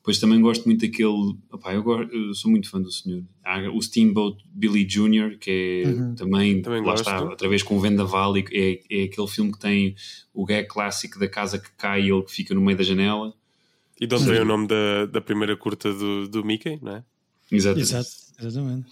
[0.09, 1.35] Depois também gosto muito daquele.
[1.51, 3.23] Opá, eu, gosto, eu, sou muito fã do senhor.
[3.45, 6.15] Há o Steamboat Billy Jr., que é uhum.
[6.15, 7.07] também, também, lá gosto.
[7.07, 9.95] está, outra vez com o vendaval, e é, é aquele filme que tem
[10.33, 13.35] o gag clássico da casa que cai e ele que fica no meio da janela.
[14.01, 17.03] E de onde vem o nome da, da primeira curta do, do Mickey, não é?
[17.51, 17.83] Exatamente.
[17.83, 18.09] Exato,
[18.41, 18.87] exatamente.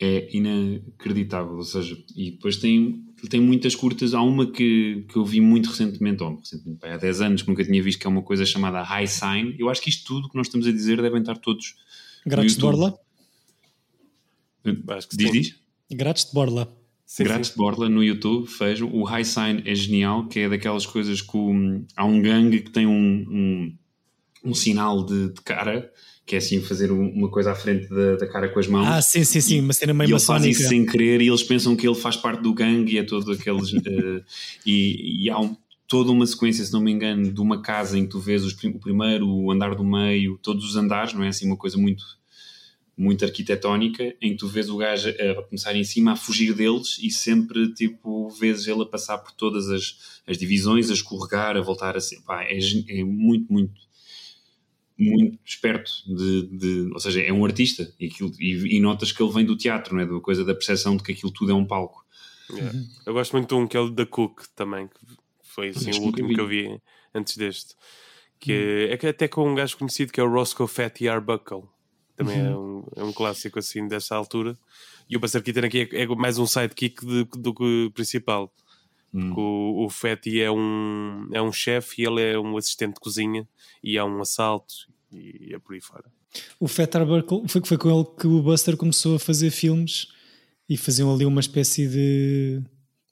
[0.00, 4.14] É inacreditável, ou seja, e depois tem, tem muitas curtas.
[4.14, 7.64] Há uma que, que eu vi muito recentemente, ou recentemente, há 10 anos, que nunca
[7.64, 9.56] tinha visto, que é uma coisa chamada High Sign.
[9.58, 11.74] Eu acho que isto tudo que nós estamos a dizer devem estar todos.
[12.26, 12.98] Grátis de Borla?
[14.88, 15.56] Acho que diz, diz?
[15.90, 16.76] Grátis de Borla.
[17.06, 17.54] Sim, Grátis sim.
[17.54, 18.92] de Borla no YouTube, vejam.
[18.94, 22.70] O High Sign é genial, que é daquelas coisas que um, há um gangue que
[22.70, 23.78] tem um, um
[24.44, 25.90] um sinal de, de, cara,
[26.26, 28.86] que é assim fazer uma coisa à frente da, da cara com as mãos.
[28.86, 30.46] Ah, sim, sim, sim, uma cena meio e maçónica.
[30.46, 32.98] ele faz isso sem querer e eles pensam que ele faz parte do gangue e
[32.98, 33.72] é todo aqueles.
[33.72, 34.24] uh,
[34.64, 35.56] e, e, há um,
[35.88, 38.52] toda uma sequência, se não me engano, de uma casa em que tu vês os,
[38.52, 42.04] o primeiro, o andar do meio, todos os andares, não é assim uma coisa muito
[42.96, 46.98] muito arquitetónica, em que tu vês o gajo a começar em cima a fugir deles
[47.02, 51.62] e sempre tipo vês ele a passar por todas as, as divisões, a escorregar, a
[51.62, 52.20] voltar a ser.
[52.20, 53.72] Pá, é, é muito, muito
[55.00, 59.22] muito esperto de, de, ou seja, é um artista e, aquilo, e, e, notas que
[59.22, 60.06] ele vem do teatro, não é?
[60.06, 62.04] Da coisa da percepção de que aquilo tudo é um palco.
[62.50, 62.76] Yeah.
[62.76, 62.88] Uhum.
[63.06, 65.00] Eu gosto muito de um que é o da Cook também, que
[65.42, 66.80] foi assim, o último que eu vi
[67.14, 67.74] antes deste.
[68.38, 68.90] Que uhum.
[68.90, 71.62] é, é que até com um gajo conhecido que é o Roscoe Fatty Arbuckle.
[72.16, 72.84] Também é uhum.
[72.96, 74.58] é, um, é um clássico assim dessa altura.
[75.08, 78.52] E o Buster Keaton aqui é, é mais um sidekick de, do que o principal.
[79.12, 79.32] Hum.
[79.36, 83.48] O, o Fatty é um, é um chefe e ele é um assistente de cozinha
[83.82, 84.74] e há um assalto
[85.12, 86.10] e é por aí fora.
[86.58, 90.08] O Fat Arbuckle foi, foi com ele que o Buster começou a fazer filmes
[90.68, 92.62] e faziam ali uma espécie de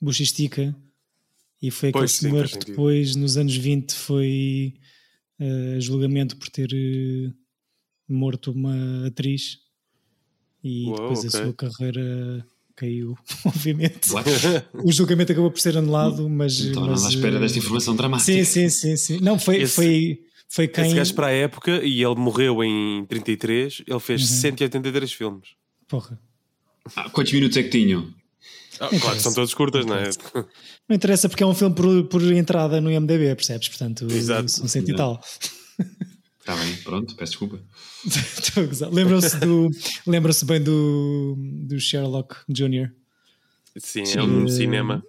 [0.00, 0.74] buchistica
[1.60, 4.74] e foi aquele senhor que depois nos anos 20 foi
[5.40, 7.34] uh, julgamento por ter uh,
[8.08, 9.58] morto uma atriz
[10.62, 11.28] e Uou, depois okay.
[11.28, 12.46] a sua carreira
[12.78, 14.08] caiu, obviamente.
[14.84, 16.60] o julgamento acabou por ser anulado, mas.
[16.60, 18.32] Então, mas, à espera desta informação dramática.
[18.32, 18.96] Sim, sim, sim.
[18.96, 19.18] sim.
[19.20, 19.74] Não, foi, Esse...
[19.74, 20.86] foi, foi quem.
[20.86, 24.36] Esse gajo para a época, e ele morreu em 33, ele fez uhum.
[24.36, 25.48] 183 filmes.
[25.88, 26.18] Porra.
[26.96, 28.08] Ah, quantos minutos é que tinham?
[28.80, 30.08] Ah, claro que são todos curtas, não, é?
[30.88, 33.68] Não interessa porque é um filme por, por entrada no IMDB, percebes?
[33.68, 34.48] Portanto, Exato.
[34.48, 35.20] são cento e tal.
[36.48, 37.60] Está bem, pronto, peço desculpa.
[38.90, 39.70] Lembram-se do,
[40.06, 42.90] lembram bem do, do Sherlock Jr.
[43.76, 44.18] Sim, Sim.
[44.18, 45.04] ele no cinema.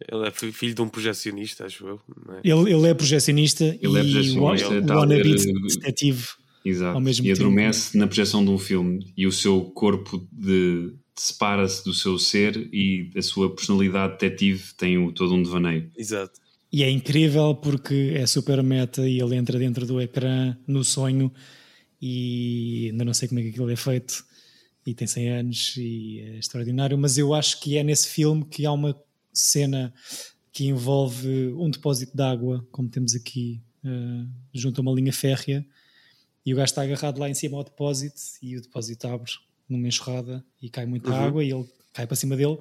[0.00, 2.00] Ele é filho de um projecionista, acho eu.
[2.42, 2.50] É?
[2.50, 5.36] Ele, ele é projecionista ele é projecionista, e o wannabe
[5.76, 6.26] detetive
[6.64, 6.96] Exato.
[6.96, 7.40] ao mesmo e tempo.
[7.40, 12.18] E adormece na projeção de um filme e o seu corpo de, separa-se do seu
[12.18, 15.88] ser e a sua personalidade detetive tem o, todo um devaneio.
[15.96, 16.40] Exato.
[16.70, 21.32] E é incrível porque é super meta e ele entra dentro do ecrã no sonho
[22.00, 24.24] e ainda não sei como é que aquilo é feito
[24.84, 28.64] e tem 100 anos e é extraordinário, mas eu acho que é nesse filme que
[28.64, 28.98] há uma
[29.32, 29.92] cena
[30.52, 35.64] que envolve um depósito de água, como temos aqui, uh, junto a uma linha férrea,
[36.44, 39.30] e o gajo está agarrado lá em cima ao depósito e o depósito abre
[39.68, 41.16] numa enxurrada e cai muita uhum.
[41.16, 42.58] água e ele cai para cima dele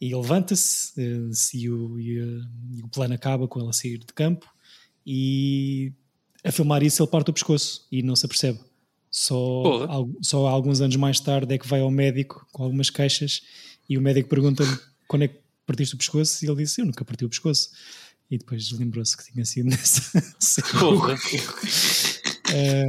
[0.00, 3.98] e levanta-se uh, e, o, e, uh, e, o, plano acaba com ele a sair
[3.98, 4.46] de campo
[5.06, 5.92] e
[6.44, 8.60] a filmar isso ele parte o pescoço e não se apercebe.
[9.10, 13.42] Só, al- só alguns anos mais tarde é que vai ao médico com algumas queixas
[13.88, 17.04] e o médico pergunta-lhe quando é que partiste o pescoço e ele disse: Eu nunca
[17.04, 17.70] parti o pescoço.
[18.30, 20.20] E depois lembrou-se que tinha sido nessa.
[20.78, 21.16] Porra.
[22.52, 22.88] Eh,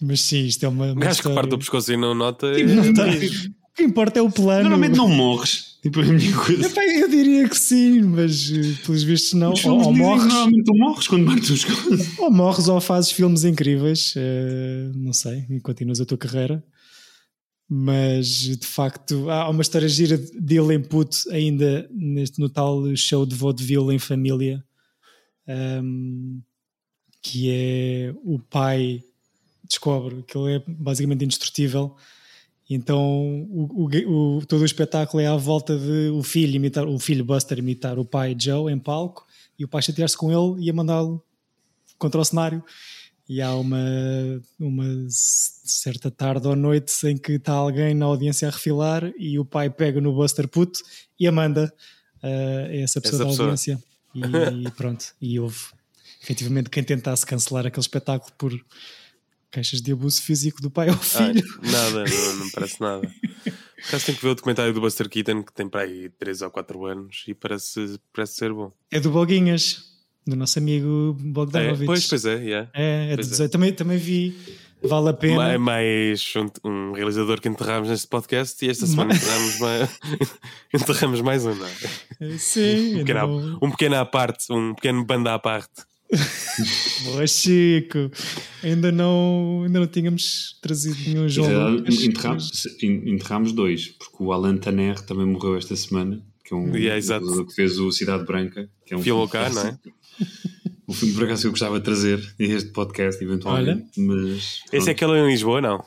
[0.00, 0.92] mas sim, isto é uma.
[0.92, 2.46] Um gajo que parte o pescoço e não nota.
[2.48, 4.62] é- Não O que importa é o plano.
[4.62, 5.78] Normalmente não morres.
[5.80, 6.66] Tipo, é a minha coisa.
[6.66, 9.54] Epá, eu diria que sim, mas eh, pelos vistos não.
[9.64, 12.18] Ou, ou morres, Normalmente tu morres quando partes os coisas.
[12.18, 16.62] ou morres ou fazes filmes incríveis, eh, não sei, e continuas a tua carreira.
[17.70, 23.24] Mas de facto há uma história gira dele em puto ainda neste, no tal show
[23.26, 24.64] de vaudeville em família,
[25.46, 26.40] ehm,
[27.22, 29.02] que é o pai
[29.68, 31.94] descobre que ele é basicamente indestrutível.
[32.70, 33.00] Então
[33.50, 37.24] o, o- o- todo o espetáculo é à volta de o filho imitar o filho
[37.24, 39.26] Buster imitar o pai Joe em palco
[39.58, 41.22] e o pai chatear-se com ele e a mandá-lo
[41.98, 42.62] contra o cenário.
[43.28, 43.78] E há uma,
[44.58, 49.44] uma certa tarde ou noite em que está alguém na audiência a refilar e o
[49.44, 50.80] pai pega no Buster puto
[51.20, 51.72] e a manda
[52.22, 52.26] uh,
[52.70, 53.46] a essa pessoa Essa da pessoa.
[53.48, 53.82] audiência.
[54.14, 55.58] E pronto, e houve
[56.22, 58.52] efetivamente quem tentasse cancelar aquele espetáculo por
[59.50, 61.58] queixas de abuso físico do pai ao Ai, filho.
[61.62, 63.00] nada, não, não parece nada.
[63.78, 66.42] Por acaso tenho que ver o documentário do Buster Keaton que tem para aí 3
[66.42, 68.72] ou 4 anos e parece, parece ser bom.
[68.90, 69.84] É do Boguinhas,
[70.26, 71.86] do nosso amigo É, Bogdanovich.
[71.86, 72.70] pois, pois é, yeah.
[72.74, 73.30] É, é de Pois é.
[73.30, 73.52] 18.
[73.52, 74.36] Também, também vi.
[74.82, 75.52] Vale a pena.
[75.52, 76.32] É mais
[76.64, 79.90] um, um realizador que enterramos neste podcast e esta semana enterramos mais,
[80.74, 82.38] enterramos mais um, não é?
[82.38, 85.84] Sim, Um pequeno, não- um pequeno à parte, um pequeno banda à parte.
[87.04, 88.10] Boa, Chico.
[88.62, 91.84] Ainda não, ainda não tínhamos trazido nenhum João Na Lucas.
[91.96, 96.56] verdade, enterramos, en- enterramos dois, porque o Alan Taner também morreu esta semana, que é
[96.56, 97.46] um Yeah, exato.
[97.46, 99.78] que fez o Cidade Branca, que é um filme cá, não é?
[100.88, 103.88] Um filme por acaso que eu gostava de trazer este podcast, eventualmente.
[104.00, 105.84] Mas Esse é aquele em Lisboa, não?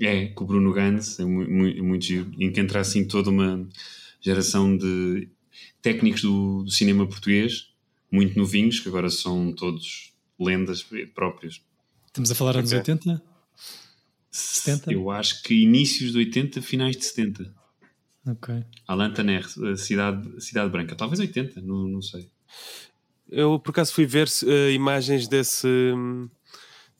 [0.00, 3.30] É, com o Bruno Gantz, é muito, muito, muito giro, em que entra assim toda
[3.30, 3.68] uma
[4.20, 5.28] geração de
[5.82, 7.66] técnicos do, do cinema português,
[8.14, 11.60] muito novinhos, que agora são todos lendas próprias.
[12.06, 12.78] Estamos a falar anos Ok.
[12.78, 13.22] 80?
[14.30, 14.92] 70?
[14.92, 17.52] Eu acho que inícios de 80, finais de 70.
[18.26, 18.64] Ok.
[18.86, 22.30] Alan Taner, a Cidade, Cidade Branca, talvez 80, não, não sei.
[23.28, 25.66] Eu por acaso fui ver eh, imagens desse,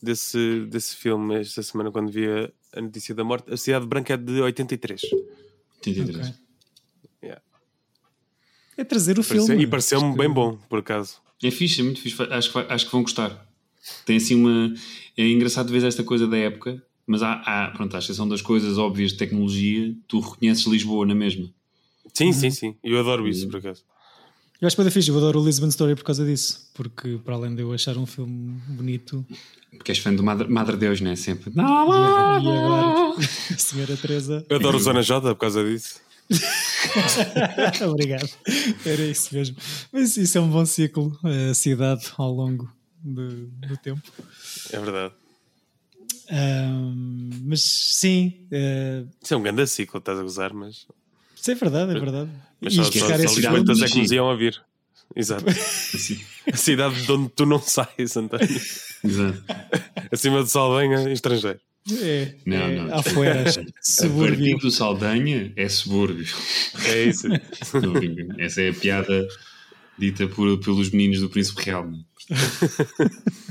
[0.03, 3.53] desse, desse filme esta semana quando vi a, notícia da morte.
[3.53, 5.01] A Cidade Branca é de 83.
[5.77, 6.29] 83.
[6.29, 6.44] Ok.
[8.77, 9.63] É trazer o Pareceu- filme.
[9.63, 11.17] e pareceu-me bem bom, por acaso.
[11.43, 12.21] É fixe, é muito fixe.
[12.23, 13.47] Acho que, acho que vão gostar.
[14.07, 14.73] Tem assim uma.
[15.17, 18.79] É engraçado ver esta coisa da época, mas há, há pronto, à exceção das coisas
[18.79, 21.49] óbvias de tecnologia, tu reconheces Lisboa na mesma.
[22.13, 22.33] Sim, Uhum.
[22.33, 22.77] sim, sim.
[22.83, 23.83] Eu adoro isso, por acaso.
[24.61, 25.11] Eu acho que fixe.
[25.11, 26.71] Eu adoro o Lisbon Story por causa disso.
[26.73, 29.25] Porque, para além de eu achar um filme bonito,
[29.77, 31.17] Porque és fã do Madre, Madre Deus, não é?
[31.17, 31.51] Sempre.
[31.55, 34.47] e agora a Senhora Teresa.
[34.49, 36.01] Eu adoro o Zona J por causa disso.
[37.89, 38.29] Obrigado.
[38.85, 39.57] Era isso mesmo.
[39.93, 41.19] Mas isso é um bom ciclo,
[41.51, 42.71] a cidade ao longo
[43.03, 44.03] do, do tempo.
[44.73, 45.15] É verdade.
[46.31, 50.87] Ahm, mas sim, eh, Isso é um grande ciclo, estás a gozar, mas.
[51.37, 52.31] isso é verdade, é verdade.
[52.61, 54.63] Mas E só, só, só Lisboetas é que nos iam ouvir.
[55.15, 55.45] Exato.
[56.51, 58.49] A cidade de onde tu não sais, António.
[59.05, 59.45] Exato.
[60.11, 61.61] Acima de Saldanha, estrangeiro.
[61.93, 62.95] É, Não, é não.
[62.95, 64.59] afueras, A partir subúrbio.
[64.59, 66.27] do Saldanha é subúrbio.
[66.87, 67.27] É isso.
[68.39, 69.29] Essa é a piada
[69.99, 71.91] dita por, pelos meninos do Príncipe Real.
[72.31, 72.35] é?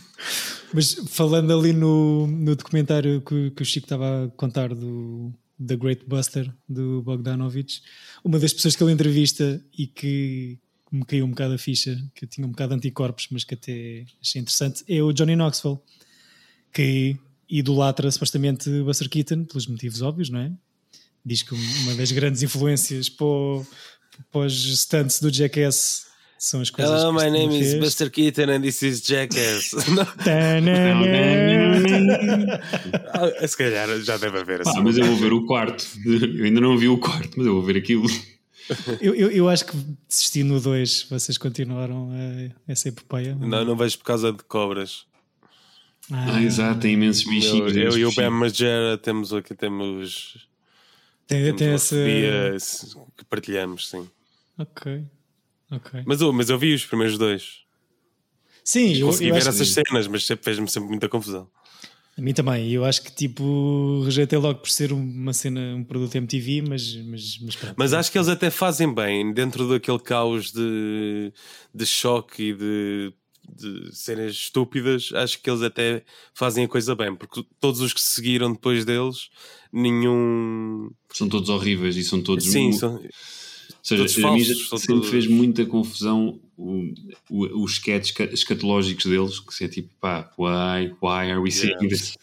[0.73, 5.31] Mas falando ali no, no documentário que, que o Chico estava a contar do
[5.65, 7.81] The Great Buster do Bogdanovich,
[8.23, 10.57] uma das pessoas que ele entrevista e que
[10.91, 13.53] me caiu um bocado a ficha, que eu tinha um bocado de anticorpos, mas que
[13.53, 15.79] até achei interessante, é o Johnny Knoxville,
[16.73, 17.17] que
[17.57, 20.51] idolatra supostamente Buster Keaton, pelos motivos óbvios, não é?
[21.25, 23.65] Diz que uma das grandes influências para, o-
[24.31, 27.79] para os stunts do Jackass são as coisas Hello, que my name is fez.
[27.83, 29.71] Buster Keaton and this is Jackass.
[33.13, 34.73] Ah, Se calhar já deve haver assim.
[34.73, 35.85] Pá, mas eu vou ver o quarto.
[36.05, 38.05] Eu ainda não vi o quarto, mas eu vou ver aquilo.
[39.01, 39.75] Eu, eu, eu acho que
[40.07, 43.35] desisti no 2, vocês continuaram a, essa epopeia.
[43.35, 45.05] Não, não vejo por causa de cobras.
[46.11, 47.71] Ah, exato, tem imensos Eu, bichinhos.
[47.75, 48.29] eu imensos e o Ben.
[48.29, 50.47] Majera temos aqui temos,
[51.27, 51.95] tem, temos tem essa.
[52.55, 54.09] esse- que partilhamos, sim.
[54.57, 55.03] Ok.
[55.71, 56.03] Ok.
[56.05, 57.63] Mas eu, mas eu vi os primeiros dois.
[58.63, 61.49] Sim, eu, Consegui eu ver acho essas cenas, mas sempre fez-me sempre muita confusão.
[62.15, 62.69] A mim também.
[62.71, 67.39] Eu acho que tipo rejeitei logo por ser uma cena, um produto MTV, mas, mas,
[67.39, 67.57] mas.
[67.75, 71.33] Mas acho que eles até fazem bem dentro daquele caos de,
[71.73, 73.13] de choque e de
[73.55, 76.03] de cenas estúpidas, acho que eles até
[76.33, 79.29] fazem a coisa bem, porque todos os que seguiram depois deles,
[79.71, 80.89] nenhum.
[81.11, 82.45] São todos horríveis e são todos.
[82.45, 83.01] Sim, mu- são, Ou
[83.81, 86.93] seja, todos mim falsos, sempre todos- fez muita confusão o,
[87.29, 91.71] o, os sketches esca- escatológicos deles, que é tipo, pá, why, why are we seeing
[91.73, 91.89] Yeah.
[91.89, 92.17] this?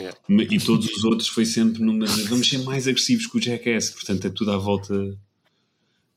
[0.00, 0.18] Yeah.
[0.54, 4.26] E todos os outros foi sempre numa vamos ser mais agressivos que o Jackass, portanto
[4.26, 5.16] é tudo à volta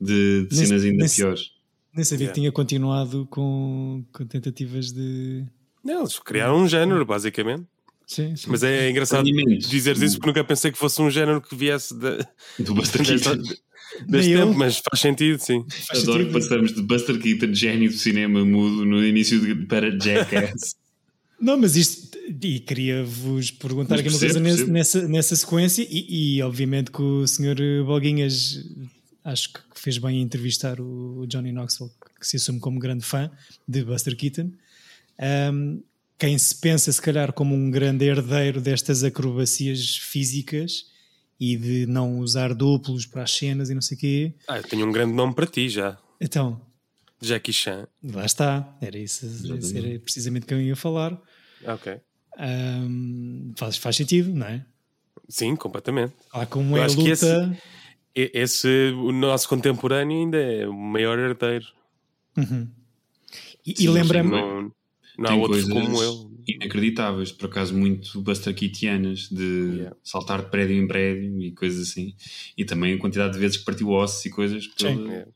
[0.01, 1.51] de, de cenas ainda nem- piores.
[1.93, 2.33] Nem sabia Yeah.
[2.33, 5.43] que tinha continuado com, com tentativas de.
[5.83, 7.65] Não, eles criaram um género, basicamente.
[8.05, 8.47] Sim, sim.
[8.49, 9.23] Mas é engraçado
[9.59, 12.17] dizeres isso porque nunca pensei que fosse um género que viesse da,
[12.57, 13.37] Do Buster Keaton.
[14.07, 14.45] deste eu.
[14.47, 15.63] tempo, mas faz sentido, sim.
[15.87, 16.49] Faz Adoro que sentido.
[16.49, 20.75] passamos de Buster Keaton, gênio do cinema mudo, no início de, para Jackass.
[21.39, 22.17] Não, mas isto.
[22.43, 27.55] E queria-vos perguntar aqui uma coisa nessa, nessa sequência, e, e obviamente que o senhor
[27.85, 28.65] Boguinhas
[29.23, 33.29] acho que fez bem em entrevistar o Johnny Knoxville, que se assume como grande fã
[33.67, 34.51] de Buster Keaton.
[35.51, 35.81] Um,
[36.17, 40.85] quem se pensa, se calhar, como um grande herdeiro destas acrobacias físicas
[41.39, 44.33] e de não usar duplos para as cenas e não sei o quê.
[44.47, 45.97] Ah, eu tenho um grande nome para ti já.
[46.19, 46.61] Então,
[47.21, 47.87] Jackie Chan.
[48.03, 48.77] lá está.
[48.81, 51.13] Era isso, esse era precisamente o que eu ia falar.
[51.65, 51.99] Ah, Ok.
[52.41, 54.65] Um, faz, faz sentido, não é?
[55.27, 56.13] Sim, completamente.
[56.33, 57.59] Lá como Eu é a luta.
[57.75, 57.78] E-
[58.15, 61.65] Esse, o nosso contemporâneo ainda é o maior herdeiro.
[62.37, 62.67] Uhum.
[63.65, 64.29] E, Sim, e lembra-me.
[64.31, 64.71] Não,
[65.17, 66.29] não há Tem outros como ele.
[66.47, 69.95] inacreditáveis, por acaso muito Buster Keatianas, de Yeah.
[70.03, 72.13] saltar de prédio em prédio e coisas assim.
[72.57, 74.67] E também a quantidade de vezes que partiu ossos e coisas.
[74.67, 75.27] pela- É.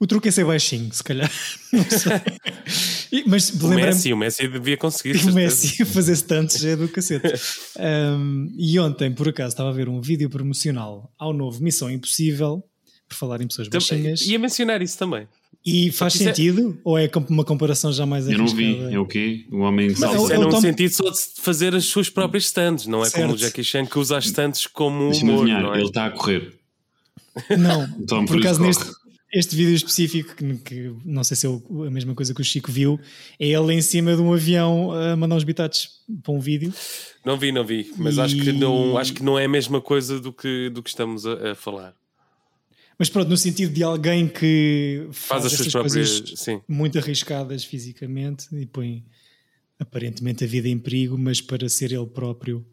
[0.00, 1.30] O truque é ser baixinho, se calhar.
[1.72, 2.12] Não sei.
[3.12, 3.68] E- Mas O.
[3.68, 5.16] Messi, o Messi devia conseguir.
[5.28, 5.32] O.
[5.32, 7.32] Messi a fazer stunts é do cacete.
[7.78, 12.62] Um, e ontem, por acaso, estava a ver um vídeo promocional ao novo Missão Impossível,
[13.08, 14.20] por falar em pessoas Também- baixinhas.
[14.26, 15.26] Ia mencionar isso também.
[15.66, 16.78] E faz Isso é- sentido?
[16.84, 18.78] Ou é uma comparação já mais Eu não vi.
[18.92, 19.44] É o quê?
[19.50, 22.44] O homem Mas Não, isso é eu num sentido só de fazer as suas próprias
[22.44, 23.40] stands, não é como o Certo.
[23.40, 25.78] Jackie Chan que usa as stands como um humor, é?
[25.78, 26.54] ele está a correr.
[27.58, 28.68] Não, Tom por acaso corre.
[28.68, 28.84] neste
[29.32, 32.98] este vídeo específico, que, não sei se é a mesma coisa que o Chico viu,
[33.38, 36.72] é ele em cima de um avião a mandar uns bitados para um vídeo.
[37.24, 39.80] Não vi, não vi, mas E- acho, que não, acho que não é a mesma
[39.80, 41.94] coisa do que, do que estamos a, a falar.
[42.98, 46.20] Mas pronto, no sentido de alguém que Faz faz, as suas próprias.
[46.20, 46.60] coisas Sim.
[46.66, 49.04] muito arriscadas fisicamente e põe
[49.78, 52.66] aparentemente a vida em perigo, mas para ser ele próprio.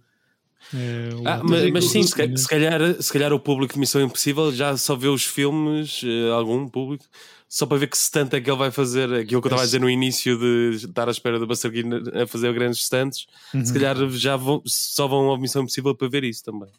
[0.73, 4.51] O Ah, mas, mas sim, se, se calhar, se calhar o público de Missão Impossível
[4.53, 7.05] já só vê os filmes, eh, algum público,
[7.47, 9.05] só para ver que stunt é que ele vai fazer.
[9.13, 12.01] Aquilo que eu estava a dizer no início de estar à espera do Buster Keaton
[12.21, 13.63] a fazer grandes stunts, Uhum.
[13.65, 16.69] se calhar já vão, só vão ao Missão Impossível para ver isso também.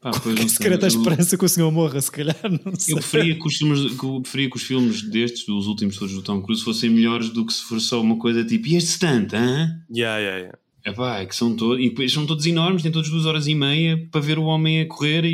[0.00, 2.10] Pá, pois não Se sei, calhar está a eu- esperança que o senhor morra, se
[2.10, 2.94] calhar, não sei.
[2.94, 6.22] Eu preferia que, os filmes, eu preferia que os filmes destes, dos últimos todos do
[6.22, 9.34] Tom Cruise, fossem melhores do que se for só uma coisa tipo, e este stunt,
[9.34, 9.68] hã?
[9.94, 10.58] Yeah, yeah, yeah.
[10.84, 13.54] Epá, é que são todos, e depois são todos enormes, têm todos duas horas e
[13.54, 15.30] meia para ver o homem a correr e,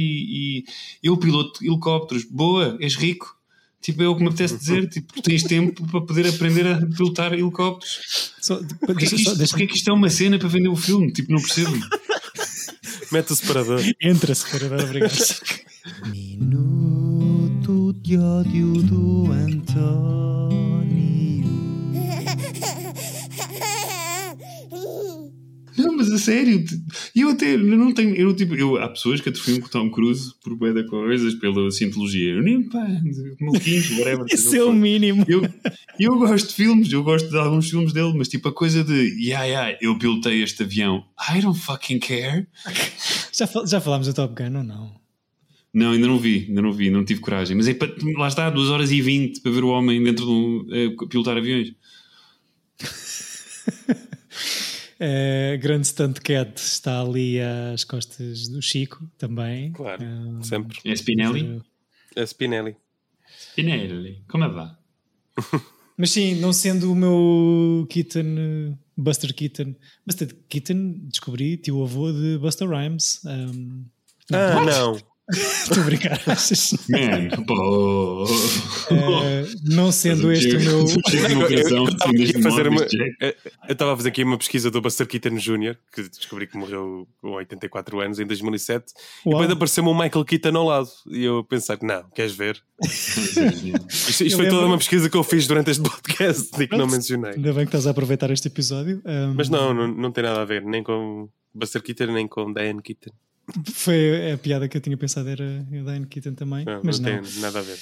[0.58, 0.64] e
[1.02, 3.36] eu piloto helicópteros, boa, és rico.
[3.80, 6.84] Tipo, é o que me apetece dizer, tipo, tu tens tempo para poder aprender a
[6.86, 8.32] pilotar helicópteros.
[8.40, 10.68] Só, Porquê deixa, que, só, isto, deixa, porquê que isto é uma cena para vender
[10.68, 11.12] o filme?
[11.12, 11.70] Tipo, não percebo.
[13.12, 13.80] Mete o separador.
[14.02, 15.12] Entra-se, para obrigado.
[16.10, 20.65] Minuto de ódio do António.
[25.96, 26.78] Mas a sério, t-
[27.14, 28.14] eu até eu não tenho.
[28.14, 31.34] Eu, tipo, eu, há pessoas que atrofiam com o Tom Cruise por bué de coisas,
[31.34, 32.32] pela cientologia.
[32.32, 32.86] Eu nem pá,
[33.40, 34.26] maluquinhos, whatever.
[34.32, 35.24] Isso é o mínimo.
[35.28, 35.42] Eu,
[35.98, 38.94] eu gosto de filmes, eu gosto de alguns filmes dele, mas tipo a coisa de
[39.22, 41.04] yeah, yeah, eu pilotei este avião,
[41.34, 42.46] I don't fucking care.
[43.32, 44.94] Já, fal- já falámos do Top Gun ou não?
[45.74, 47.54] Não, ainda não vi, ainda não vi, não tive coragem.
[47.54, 50.30] Mas é para, lá está, 2 horas e 20 para ver o homem dentro de
[50.30, 50.66] um.
[50.72, 51.72] eh, pilotar aviões.
[54.98, 59.72] A grande stunt cat está ali às costas do Chico também.
[59.72, 60.78] Claro, Ah, sempre.
[60.84, 61.62] É Spinelli?
[62.16, 62.76] A Spinelli.
[63.38, 64.78] Spinelli, como é lá?
[65.98, 67.86] Mas sim, não sendo o meu
[68.38, 69.74] eh, Buster Keaton.
[70.06, 73.20] Buster Keaton, descobri, tio avô de Buster Rhymes.
[73.24, 73.84] Um,
[74.32, 74.98] Ah, não.
[75.32, 76.20] Estou a brincar.
[76.88, 78.24] Man, pô.
[78.90, 80.78] Eh, não sendo este o meu.
[80.80, 83.16] Eu- estava aqui a fazer uma- Jack.
[83.20, 83.34] eu-
[83.68, 87.08] eu estava a fazer aqui uma pesquisa do Buster Keaton Jr., que descobri que morreu
[87.20, 88.92] com 84 anos em 2007,
[89.24, 89.38] e Uau.
[89.40, 90.88] depois apareceu-me o Michael Keaton ao lado.
[91.10, 92.62] E eu pensei, não, queres ver?
[92.86, 96.76] Isto, isto foi toda lembro- uma pesquisa que eu fiz durante este podcast e que
[96.76, 97.32] não mencionei.
[97.32, 99.02] Ainda bem que estás a aproveitar este episódio.
[99.04, 102.52] Um, Mas não, não, não tem nada a ver, nem com Buster Keaton, nem com
[102.52, 103.10] Diane Keaton.
[103.72, 106.64] Foi a piada que eu tinha pensado, era a Diane Keaton também.
[106.64, 107.22] Não, mas não não.
[107.22, 107.78] tem nada a ver.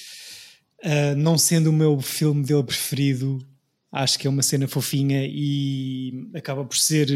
[0.84, 3.44] Uh, não sendo o meu filme dele preferido,
[3.94, 7.06] Acho que é uma cena fofinha e acaba por ser,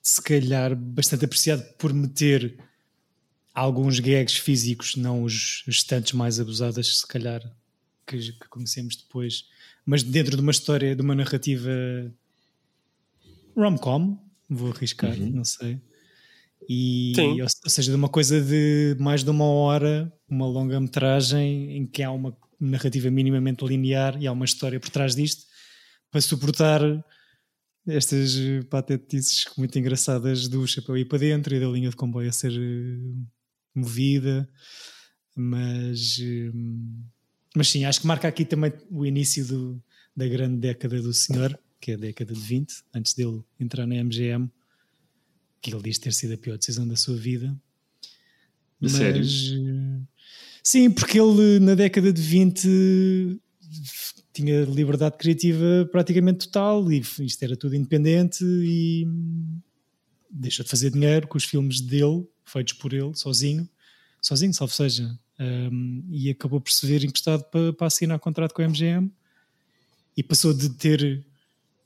[0.00, 2.58] se calhar, bastante apreciado por meter
[3.52, 7.42] alguns gags físicos, não os estantes mais abusadas, se calhar,
[8.06, 9.44] que, que conhecemos depois,
[9.84, 11.70] mas dentro de uma história, de uma narrativa
[13.54, 15.78] rom-com, vou arriscar, não sei.
[16.68, 17.42] E, Sim.
[17.42, 22.10] ou, seja, de uma coisa de mais de uma hora, uma longa-metragem em que há
[22.10, 25.44] uma narrativa minimamente linear e há uma história por trás disto
[26.10, 26.80] para suportar
[27.86, 28.34] estas
[28.70, 32.52] patetices muito engraçadas do chapéu ir para dentro e da linha de comboio a ser
[32.52, 33.24] eh,
[33.74, 34.48] movida.
[35.36, 36.50] Mas, eh,
[37.54, 39.82] mas sim, acho que marca aqui também o início do-
[40.16, 43.96] da grande década do senhor, que é a década de 20, antes dele entrar na
[43.96, 44.48] MGM,
[45.64, 47.56] que ele diz ter sido a pior decisão da sua vida.
[48.82, 49.22] A sério?
[49.22, 50.00] eh,
[50.62, 53.40] Sim, porque ele na década de 20
[54.32, 59.06] tinha liberdade criativa praticamente total e isto era tudo independente e
[60.30, 63.66] deixou de fazer dinheiro com os filmes dele, feitos por ele, sozinho,
[64.20, 68.60] sozinho, salvo seja, um, e acabou por se ver emprestado para, para assinar contrato com
[68.60, 69.10] a MGM
[70.16, 71.24] e passou de ter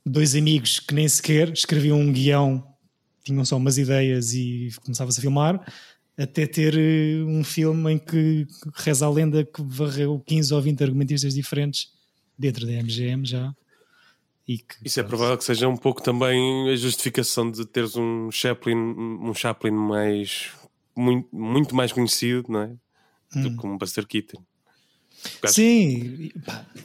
[0.05, 2.65] dois amigos que nem sequer escreviam um guião,
[3.23, 5.73] tinham só umas ideias e começava-se a filmar,
[6.17, 8.45] até ter eh, um filme em que
[8.75, 11.91] reza a lenda que varreu 15 ou 20 argumentistas diferentes
[12.37, 13.53] dentro da MGM já.
[14.47, 18.31] E que, Isso é provável que seja um pouco também a justificação de teres um
[18.31, 20.51] Chaplin, um Chaplin mais
[20.95, 22.75] muito, muito mais conhecido, não é?
[23.35, 24.43] Do que um Buster Keaton.
[25.45, 26.31] Sim,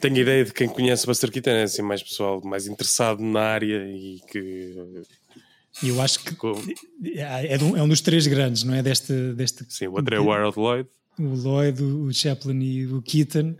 [0.00, 3.40] Tenho a ideia de quem conhece Buster Keaton é assim mais pessoal, mais interessado na
[3.40, 5.02] área e que
[5.82, 6.60] eu acho que ficou-
[7.16, 8.82] é, de um, é um dos três grandes, não é?
[8.82, 10.88] Deste, deste sim, o outro é o Harold Lloyd.
[11.18, 13.56] o Lloyd, o Chaplin e o Keaton.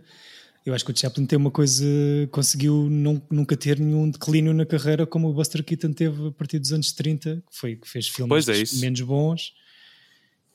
[0.65, 1.85] Eu acho que o Chaplin tem uma coisa,
[2.31, 6.57] conseguiu não, nunca ter nenhum declínio na carreira como o Buster Keaton teve a partir
[6.57, 9.53] dos anos 30, que foi que fez filmes é menos bons.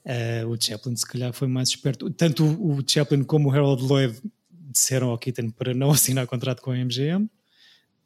[0.05, 2.11] Eh, o Chaplin, se calhar, foi mais esperto.
[2.11, 4.19] Tanto o, o Chaplin como o Harold Lloyd
[4.51, 7.29] disseram ao Keaton para não assinar contrato com a MGM,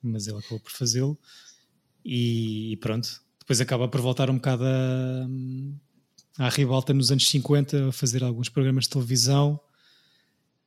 [0.02, 1.18] mas ele acabou por fazê-lo.
[2.04, 7.88] E, e pronto, depois acaba por voltar um bocado a, à ribalta nos anos 50,
[7.88, 9.60] a fazer alguns programas de televisão.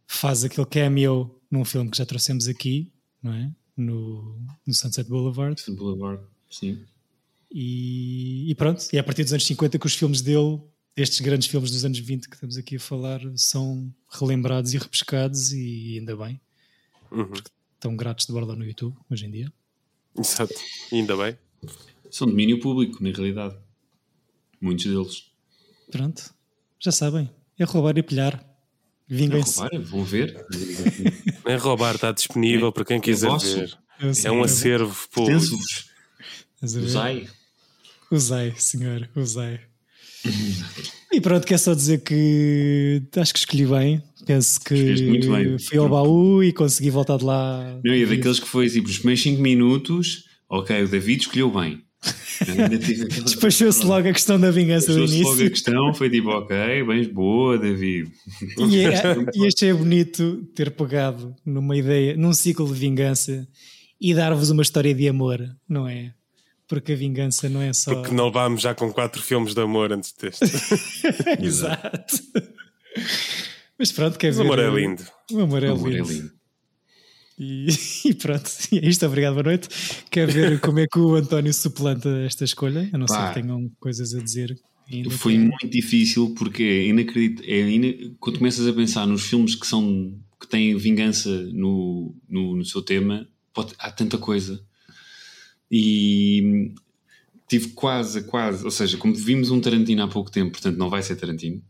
[0.05, 3.51] Faz aquele cameo num filme que já trouxemos aqui, não é?
[3.75, 5.59] No, no Sunset Boulevard.
[5.69, 6.21] Boulevard,
[6.51, 6.79] sim.
[7.51, 10.61] E, e pronto, e é a partir dos anos 50 que os filmes dele,
[10.95, 15.51] estes grandes filmes dos anos 20 que estamos aqui a falar, são relembrados e repescados,
[15.51, 16.39] e ainda bem.
[17.11, 17.33] Uhum.
[17.73, 19.53] Estão gratos de borda no YouTube hoje em dia.
[20.15, 20.53] Exato.
[20.91, 21.37] E ainda bem.
[22.17, 23.55] São domínio público, na realidade.
[24.59, 25.25] Muitos deles.
[25.91, 26.33] Pronto,
[26.79, 28.43] já sabem, é roubar e pilhar.
[28.43, 28.43] A
[29.07, 29.59] Vinguem-se.
[29.59, 30.45] roubar, vão ver.
[31.45, 33.77] Nem roubar, está disponível para quem quiser ver.
[34.25, 35.55] É um acervo público.
[36.63, 37.27] Usai.
[38.09, 39.59] Usei, senhor, usei.
[41.13, 44.03] e pronto, quer só dizer que acho que escolhi bem.
[44.25, 45.59] Penso que bem.
[45.59, 47.79] fui ao baú e consegui voltar de lá.
[47.85, 51.51] Não, e é daqueles que foi tipo, os primeiros 5 minutos, ok, o David escolheu
[51.51, 51.85] bem.
[53.23, 55.49] Despachou-se logo a questão da vingança do Despachou-se logo a início.
[55.51, 58.11] questão, foi tipo, ok, bens boa, David.
[58.57, 63.47] E, é- e achei bonito ter pegado numa ideia, num ciclo de vingança
[63.99, 66.13] e dar-vos uma história de amor, não é?
[66.67, 67.93] Porque a vingança não é só.
[67.95, 70.43] Porque não vamos já com quatro filmes de amor antes deste.
[71.41, 72.17] Exato.
[73.79, 74.39] Mas pronto, quer ver.
[74.39, 75.03] o amor é lindo.
[75.31, 76.31] O amor é O amor é lindo.
[77.37, 77.67] E,
[78.05, 79.69] e pronto, e é isto, obrigado, boa noite.
[80.09, 82.89] Quer ver como é que o António suplanta esta escolha?
[82.91, 83.33] A não ser Pá.
[83.33, 84.57] que tenham coisas a dizer.
[84.91, 85.09] ainda.
[85.11, 87.51] Foi muito difícil porque é inacreditável.
[87.53, 92.55] É ina- Quando começas a pensar nos filmes que são que têm vingança no, no,
[92.57, 94.63] no seu tema, pode- há tanta coisa.
[95.71, 96.71] E
[97.47, 101.01] tive quase, quase, ou seja, como vimos um Tarantino há pouco tempo, portanto não vai
[101.01, 101.61] ser Tarantino,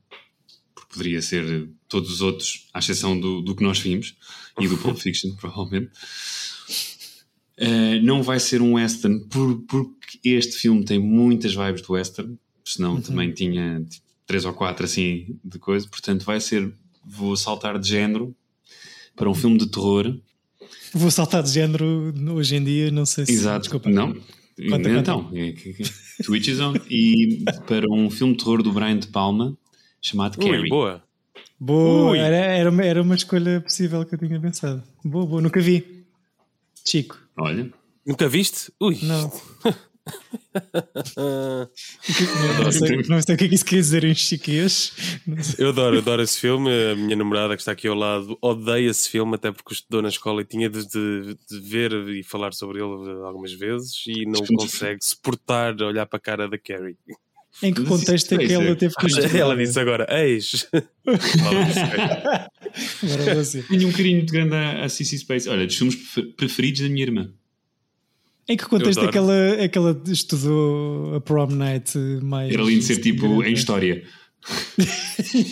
[0.97, 4.15] poderia ser todos os outros, à exceção do, do que nós vimos
[4.59, 5.91] e do Pulp Fiction, provavelmente.
[7.59, 12.37] Uh, não vai ser um western por- porque este filme tem muitas vibes do western,
[12.63, 16.71] senão também tinha tipo, três ou quatro assim de coisa, portanto vai ser
[17.03, 18.35] vou saltar de género
[19.15, 20.19] para um filme de terror.
[20.93, 23.31] Vou saltar de género hoje em dia, não sei se.
[23.31, 23.89] exato, Desculpa.
[23.89, 24.13] não.
[24.69, 25.75] Conta, então é, que-
[26.23, 26.73] Twitch is on.
[26.89, 29.57] E para um filme de terror do Brian De Palma
[30.07, 31.03] chamado Ui, Carrie boa.
[31.59, 34.83] Boa, era, era, uma, era uma escolha possível que eu tinha pensado.
[35.03, 36.05] Boa, boa, nunca vi.
[36.85, 37.69] Chico, olha,
[38.05, 38.71] Nunca viste?
[38.79, 38.97] Ui.
[39.03, 39.31] não.
[41.17, 41.67] Ah,
[42.63, 45.19] Não sei, não sei o que é que isso quer dizer em chiquês.
[45.27, 45.35] Não.
[45.57, 46.69] Eu adoro, adoro esse filme.
[46.91, 50.07] A minha namorada que está aqui ao lado odeia esse filme, até porque estudou na
[50.09, 54.41] escola e tinha de, de- de ver e falar sobre ele algumas vezes e não
[54.55, 56.97] consegue suportar olhar para a cara da Carrie.
[57.63, 59.35] Em que contexto é que é ela teve que estudar?
[59.35, 60.67] Ela disse agora, eis.
[63.03, 63.63] Agora você.
[63.63, 65.49] Tenho um carinho muito grande à, à Cissy Space.
[65.49, 67.33] Olha, dos filmes prefer- preferidos da minha irmã.
[68.47, 72.53] Em que contexto é que, ela, é que ela estudou a prom night mais.
[72.53, 74.03] Era lindo ser tipo em história.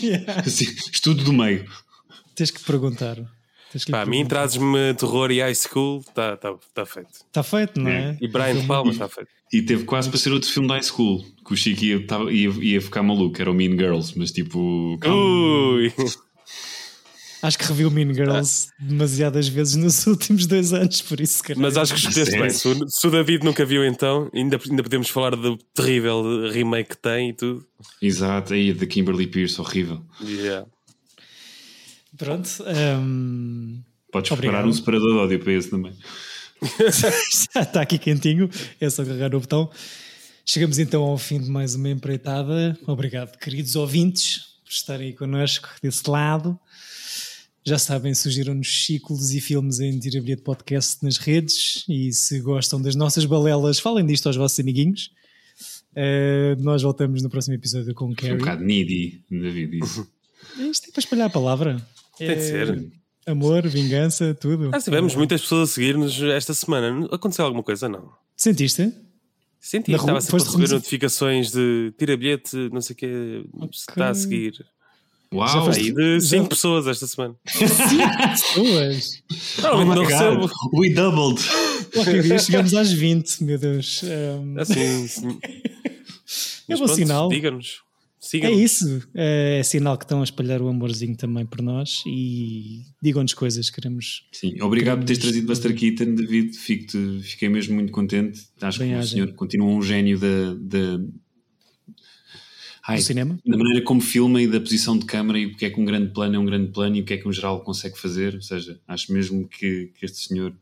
[0.01, 0.39] Yeah.
[0.45, 1.65] Assim, estudo do meio.
[2.35, 3.15] Tens que perguntar.
[3.71, 7.09] Tens que lhe Pá, a mim trazes-me terror e high school, está tá, tá feito.
[7.27, 8.17] Está feito, não é?
[8.21, 9.29] E Brian De Palma está feito.
[9.57, 11.23] E teve quase para ser outro filme da high school.
[11.45, 13.39] Que o Chico ia, tava- ia, ia ficar maluco.
[13.39, 14.13] Era o Mean Girls.
[14.17, 14.99] Mas tipo.
[15.05, 15.93] Ui!
[17.41, 21.77] Acho que reviu Mean Girls demasiadas vezes nos últimos dois anos, por isso que Mas
[21.77, 22.49] acho que escolheste bem.
[22.49, 26.91] Se o, se o David nunca viu, então, ainda, ainda podemos falar do terrível remake
[26.91, 27.63] que tem e tudo.
[28.01, 28.53] Exato.
[28.55, 30.01] Aí da Kimberly Pierce, horrível.
[30.23, 30.65] Yeah.
[32.17, 32.49] Pronto.
[32.99, 33.79] hum,
[34.11, 34.51] Podes Obrigado.
[34.53, 35.93] preparar um separador de ódio para esse também.
[37.53, 38.49] Já está aqui quentinho,
[38.79, 39.69] é só carregar no botão.
[40.45, 42.77] Chegamos então ao fim de mais uma empreitada.
[42.85, 46.57] Obrigado, queridos ouvintes, por estarem aí connosco desse lado.
[47.67, 52.79] Já sabem, sugiram-nos ciclos e filmes em Tira Bilhete Podcast nas redes e se gostam
[52.79, 55.09] das nossas balelas, falem disto aos vossos amiguinhos.
[55.95, 58.37] Eh, nós voltamos no próximo episódio com o Foi um Carrie.
[58.37, 59.79] bocado needy, David.
[59.83, 60.07] Isso.
[60.59, 61.87] Isto é para espalhar a palavra.
[62.19, 62.87] Tem de É ser.
[63.25, 64.69] Amor, vingança, tudo.
[64.73, 67.07] Ah, tivemos muitas pessoas a seguir-nos esta semana.
[67.11, 67.89] Aconteceu alguma coisa?
[67.89, 68.11] Não.
[68.37, 68.93] Sentiste?
[69.59, 73.79] Senti, Na estava sempre a receber notificações de tira bilhete, não sei o quê, se
[73.89, 74.63] está a seguir.
[75.33, 75.65] Uau!
[75.65, 77.35] foste- Aí de já- 5 pessoas esta semana.
[78.31, 79.23] Pessoas.
[79.59, 80.41] Normalmente Oh não recebo.
[80.41, 81.41] God, we doubled!
[81.93, 84.01] Qualquer dia chegamos às 20, meu Deus.
[84.03, 85.39] Um, Assim, sim.
[86.69, 87.29] Mas bom pronto, sinal.
[87.29, 87.81] Diga-nos.
[88.25, 88.59] É Siga-nos.
[88.59, 89.07] isso.
[89.13, 94.27] É, sinal que estão a espalhar o amorzinho também por nós e digam-nos coisas, queremos.
[94.31, 96.57] Sim, obrigado por teres trazido Buster Keaton, David.
[96.57, 98.41] Fico-te- fiquei mesmo muito contente.
[98.61, 100.53] Acho que o senhor continua um gênio da.
[100.55, 101.03] da...
[102.87, 103.39] Ai, No cinema?
[103.45, 105.85] da maneira como filma e da posição de câmara e o que é que um
[105.85, 108.35] grande plano é um grande plano e o que é que um geral consegue fazer.
[108.35, 110.55] Ou seja, acho mesmo que, que este senhor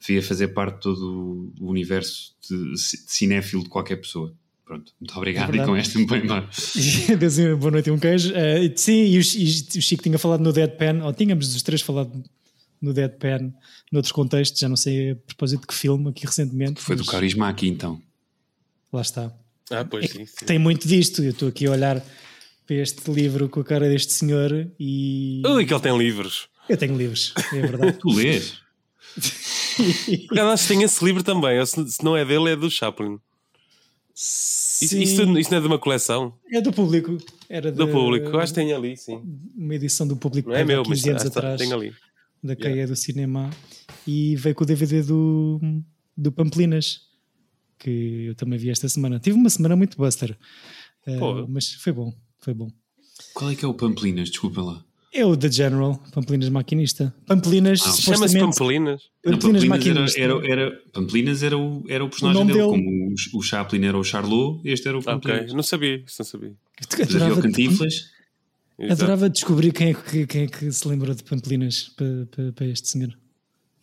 [0.00, 4.32] devia fazer parte de todo o universo de, de cinéfilo de qualquer pessoa.
[4.64, 5.54] Pronto, muito obrigado.
[5.54, 6.48] É e com esta me põe embora.
[7.18, 8.32] Deus, boa noite e um queijo.
[8.34, 11.82] Eh, sim, e o, e o Chico tinha falado no Deadpan, ou tínhamos os três
[11.82, 12.22] falado
[12.80, 13.52] no Deadpan,
[13.90, 16.80] noutros contextos, já não sei a propósito de que filme, aqui recentemente.
[16.80, 18.00] Foi do mas carisma aqui então.
[18.92, 19.32] Lá está.
[19.70, 20.26] Ah, pois sim.
[20.26, 20.34] sim.
[20.36, 21.22] Que tem muito disto.
[21.22, 22.04] Eu estou aqui a olhar
[22.66, 25.42] para este livro com a cara deste senhor e.
[25.46, 26.48] Ui, que ele tem livros.
[26.68, 27.98] Eu tenho livros, é verdade.
[28.00, 28.60] Tu lês?
[30.26, 31.64] Porque eu acho que tem esse livro também.
[31.66, 33.18] se não é dele, é do Chaplin.
[34.14, 36.34] Isso, Sim, isso, isso não é de uma coleção?
[36.52, 37.16] é do público.
[37.48, 38.26] Era Do de- público.
[38.28, 39.20] Eu acho que tem ali, sim.
[39.56, 41.92] Uma edição do público Não é há meu, 15 mas anos está- atrás, tem ali.
[42.42, 43.48] da caia do cinema.
[44.06, 45.60] E veio com o DVD do,
[46.16, 47.00] do Pamplinas,
[47.78, 49.18] que eu também vi esta semana.
[49.18, 50.36] Tive uma semana muito buster,
[51.18, 51.46] Pô.
[51.48, 52.68] mas foi bom, foi bom.
[53.34, 54.28] Qual é que é o Pamplinas?
[54.30, 54.84] Desculpa lá.
[55.14, 57.14] É o The General, Pamplinas Maquinista.
[57.26, 58.56] Pamplinas, Ah, Chama-se supostamente.
[58.58, 59.02] Pampelinas.
[59.24, 60.20] Não, Pamplinas Maquinista.
[60.20, 62.68] era, era, era- Pamplinas era o, era o personagem O dele, dele.
[62.70, 65.46] como o, o Chaplin era o Charlot, este era o Ah, ok.
[65.54, 65.96] Não sabia.
[66.06, 66.54] Isso não sabia.
[66.92, 67.94] Havia Adorava, o Cantinflas.
[68.90, 72.66] Adorava descobrir quem é, que, quem é que se lembrou de Pamplinas para, para, para
[72.66, 73.16] este senhor.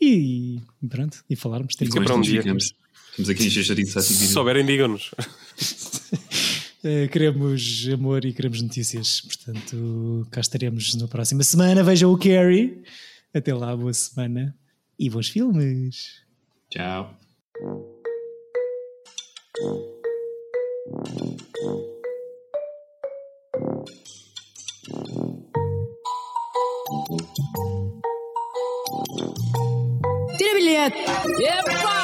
[0.01, 1.75] E, e pronto, e falarmos.
[1.75, 2.41] Tem Com para um dia.
[2.41, 2.73] ficamos.
[3.11, 5.11] Estamos aqui em Se souberem, digam-nos.
[6.84, 9.21] Eh, queremos amor e queremos notícias.
[9.21, 11.84] Portanto, cá estaremos na próxima semana.
[11.84, 12.84] Vejam o Carrie.
[13.34, 14.55] Até lá, boa semana
[14.97, 16.23] e bons filmes.
[16.69, 17.15] Tchau.
[30.38, 30.97] Tira bilhete.
[31.43, 31.99] Epa!